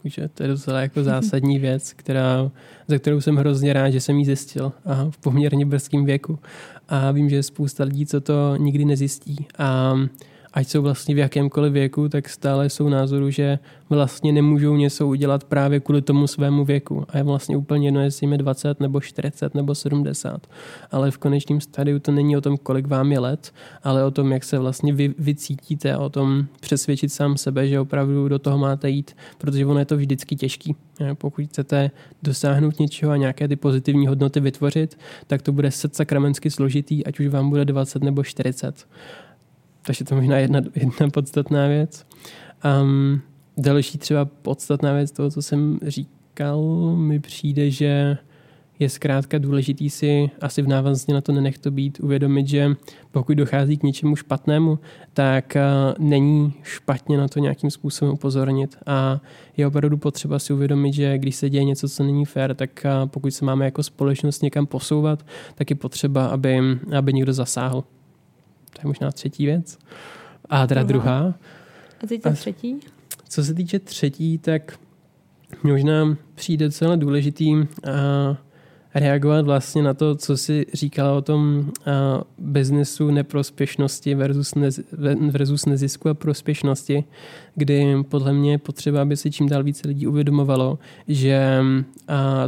Takže 0.03 0.29
to 0.29 0.43
je 0.43 0.49
docela 0.49 0.81
jako 0.81 1.03
zásadní 1.03 1.59
věc, 1.59 1.93
která, 1.93 2.51
za 2.88 2.99
kterou 2.99 3.21
jsem 3.21 3.37
hrozně 3.37 3.73
rád, 3.73 3.91
že 3.91 4.01
jsem 4.01 4.19
ji 4.19 4.25
zjistil 4.25 4.73
a 4.85 5.11
v 5.11 5.19
poměrně 5.19 5.67
brzkém 5.67 6.05
věku. 6.05 6.38
A 6.88 7.11
vím, 7.11 7.31
že 7.31 7.37
je 7.37 7.43
spousta 7.43 7.85
lidí, 7.85 8.07
co 8.07 8.21
to 8.21 8.57
nikdy 8.57 8.85
nezjistí. 8.85 9.47
A 9.59 9.95
ať 10.53 10.69
jsou 10.69 10.83
vlastně 10.83 11.15
v 11.15 11.19
jakémkoliv 11.19 11.73
věku, 11.73 12.09
tak 12.09 12.29
stále 12.29 12.71
jsou 12.71 12.88
názoru, 12.88 13.31
že 13.31 13.59
vlastně 13.91 14.33
nemůžou 14.33 14.77
něco 14.77 15.09
udělat 15.09 15.45
právě 15.45 15.81
kvůli 15.81 16.03
tomu 16.03 16.27
svému 16.27 16.65
věku. 16.65 17.05
A 17.09 17.17
je 17.17 17.23
vlastně 17.23 17.57
úplně 17.57 17.88
jedno, 17.88 18.01
jestli 18.01 18.25
jim 18.25 18.33
je 18.33 18.38
20 18.38 18.81
nebo 18.81 19.01
40 19.01 19.55
nebo 19.55 19.75
70. 19.75 20.47
Ale 20.91 21.11
v 21.11 21.19
konečném 21.19 21.61
stadiu 21.61 21.99
to 21.99 22.12
není 22.12 22.37
o 22.37 22.41
tom, 22.41 22.57
kolik 22.57 22.87
vám 22.87 23.12
je 23.12 23.19
let, 23.19 23.53
ale 23.83 24.05
o 24.05 24.11
tom, 24.11 24.33
jak 24.33 24.45
se 24.45 24.59
vlastně 24.59 24.93
vy, 24.93 25.15
vycítíte, 25.19 25.97
o 25.97 26.09
tom 26.09 26.47
přesvědčit 26.61 27.12
sám 27.12 27.37
sebe, 27.37 27.69
že 27.69 27.81
opravdu 27.81 28.29
do 28.29 28.38
toho 28.38 28.59
máte 28.59 28.91
jít, 28.91 29.17
protože 29.38 29.67
ono 29.67 29.79
je 29.79 29.85
to 29.85 29.97
vždycky 29.97 30.37
těžký. 30.37 30.77
Pokud 31.15 31.45
chcete 31.45 31.91
dosáhnout 32.23 32.79
něčeho 32.79 33.12
a 33.12 33.17
nějaké 33.17 33.49
ty 33.49 33.57
pozitivní 33.57 34.07
hodnoty 34.07 34.41
vytvořit, 34.41 34.99
tak 35.27 35.43
to 35.43 35.53
bude 35.53 35.71
set 35.71 35.97
sakramensky 35.97 36.51
složitý, 36.51 37.07
ať 37.07 37.21
už 37.21 37.27
vám 37.27 37.51
bude 37.51 37.65
20 37.65 38.03
nebo 38.03 38.25
40. 38.25 38.87
Takže 39.83 40.05
to 40.05 40.14
je 40.14 40.21
možná 40.21 40.38
jedna, 40.38 40.61
jedna 40.75 41.11
podstatná 41.11 41.68
věc. 41.68 42.07
Um, 42.83 43.21
další 43.57 43.99
třeba 43.99 44.25
podstatná 44.25 44.92
věc 44.92 45.12
toho, 45.12 45.31
co 45.31 45.42
jsem 45.42 45.79
říkal, 45.87 46.62
mi 46.97 47.21
přijde, 47.21 47.71
že 47.71 48.18
je 48.79 48.88
zkrátka 48.88 49.38
důležitý 49.38 49.90
si 49.90 50.31
asi 50.40 50.62
v 50.62 50.68
návazně 50.68 51.14
na 51.14 51.21
to 51.21 51.33
nenech 51.33 51.59
to 51.59 51.71
být, 51.71 52.01
uvědomit, 52.01 52.49
že 52.49 52.71
pokud 53.11 53.35
dochází 53.35 53.77
k 53.77 53.83
něčemu 53.83 54.16
špatnému, 54.16 54.79
tak 55.12 55.57
uh, 55.57 56.07
není 56.07 56.53
špatně 56.62 57.18
na 57.18 57.29
to 57.29 57.38
nějakým 57.38 57.71
způsobem 57.71 58.14
upozornit 58.14 58.77
a 58.87 59.21
je 59.57 59.66
opravdu 59.66 59.97
potřeba 59.97 60.38
si 60.38 60.53
uvědomit, 60.53 60.92
že 60.92 61.18
když 61.18 61.37
se 61.37 61.51
děje 61.51 61.64
něco, 61.64 61.88
co 61.88 62.03
není 62.03 62.25
fér, 62.25 62.55
tak 62.55 62.71
uh, 62.85 63.09
pokud 63.09 63.31
se 63.31 63.45
máme 63.45 63.64
jako 63.64 63.83
společnost 63.83 64.42
někam 64.42 64.66
posouvat, 64.66 65.27
tak 65.55 65.71
je 65.71 65.77
potřeba, 65.77 66.27
aby, 66.27 66.61
aby 66.99 67.12
někdo 67.12 67.33
zasáhl. 67.33 67.85
To 68.73 68.81
je 68.83 68.87
možná 68.87 69.13
třetí 69.13 69.47
věc. 69.47 69.79
A 70.49 70.67
teda 70.67 70.83
druhá. 70.83 71.21
druhá. 71.21 71.35
A 72.03 72.07
teď 72.07 72.23
ta 72.23 72.33
třetí? 72.33 72.81
Co 73.29 73.45
se 73.45 73.55
týče 73.55 73.79
třetí, 73.79 74.39
tak 74.39 74.79
možná 75.63 76.17
přijde 76.35 76.71
celé 76.71 76.97
důležitý 76.97 77.55
a 77.55 78.37
reagovat 78.95 79.45
vlastně 79.45 79.83
na 79.83 79.95
to, 79.95 80.15
co 80.15 80.37
si 80.37 80.67
říkala 80.73 81.13
o 81.13 81.23
tom 81.23 81.71
biznesu 82.39 83.11
neprospěšnosti 83.11 84.15
versus, 84.15 84.55
nez, 84.55 84.81
versus 85.31 85.67
nezisku 85.67 86.09
a 86.09 86.15
prospěšnosti, 86.15 87.05
kdy 87.55 87.97
podle 88.09 88.33
mě 88.33 88.51
je 88.51 88.59
potřeba, 88.59 89.03
aby 89.03 89.17
si 89.17 89.31
čím 89.31 89.49
dál 89.49 89.63
více 89.63 89.89
lidí 89.89 90.07
uvědomovalo, 90.07 90.79
že 91.09 91.61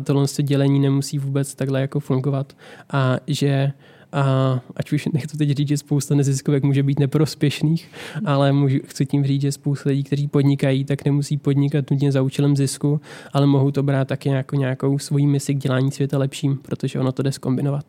tohle 0.05 0.27
dělení 0.43 0.81
nemusí 0.81 1.19
vůbec 1.19 1.55
takhle 1.55 1.81
jako 1.81 2.01
fungovat 2.01 2.57
a 2.91 3.17
že 3.27 3.73
a 4.15 4.61
ať 4.77 4.93
už 4.93 5.07
nechci 5.07 5.37
teď 5.37 5.51
říct, 5.51 5.69
že 5.69 5.77
spousta 5.77 6.15
neziskovek 6.15 6.63
může 6.63 6.83
být 6.83 6.99
neprospěšných, 6.99 7.91
ale 8.25 8.53
můžu, 8.53 8.79
chci 8.87 9.07
tím 9.07 9.25
říct, 9.25 9.41
že 9.41 9.53
spousta 9.53 9.91
lidí, 9.91 10.05
kteří 10.05 10.29
podnikají, 10.29 10.85
tak 10.85 11.05
nemusí 11.05 11.37
podnikat 11.37 11.91
nutně 11.91 12.13
za 12.13 12.23
účelem 12.23 12.57
zisku, 12.57 13.01
ale 13.33 13.47
mohou 13.47 13.71
to 13.71 13.83
brát 13.83 14.09
taky 14.09 14.29
jako 14.29 14.57
nějakou 14.57 14.99
svojí 14.99 15.27
misi 15.27 15.55
k 15.55 15.59
dělání 15.59 15.91
světa 15.91 16.19
lepším, 16.19 16.57
protože 16.57 17.01
ono 17.01 17.13
to 17.13 17.23
jde 17.23 17.33
skombinovat. 17.33 17.85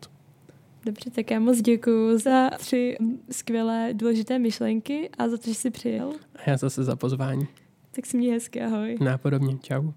Dobře, 0.86 1.10
tak 1.10 1.30
já 1.30 1.40
moc 1.40 1.60
děkuji 1.60 2.18
za 2.18 2.50
tři 2.58 2.96
skvělé 3.30 3.90
důležité 3.92 4.38
myšlenky 4.38 5.10
a 5.18 5.28
za 5.28 5.36
to, 5.36 5.50
že 5.50 5.54
jsi 5.54 5.70
přijel. 5.70 6.12
A 6.36 6.50
já 6.50 6.56
zase 6.56 6.84
za 6.84 6.96
pozvání. 6.96 7.46
Tak 7.90 8.06
si 8.06 8.16
mě 8.16 8.32
hezky, 8.32 8.60
ahoj. 8.62 8.96
Nápodobně, 9.00 9.56
čau. 9.62 9.92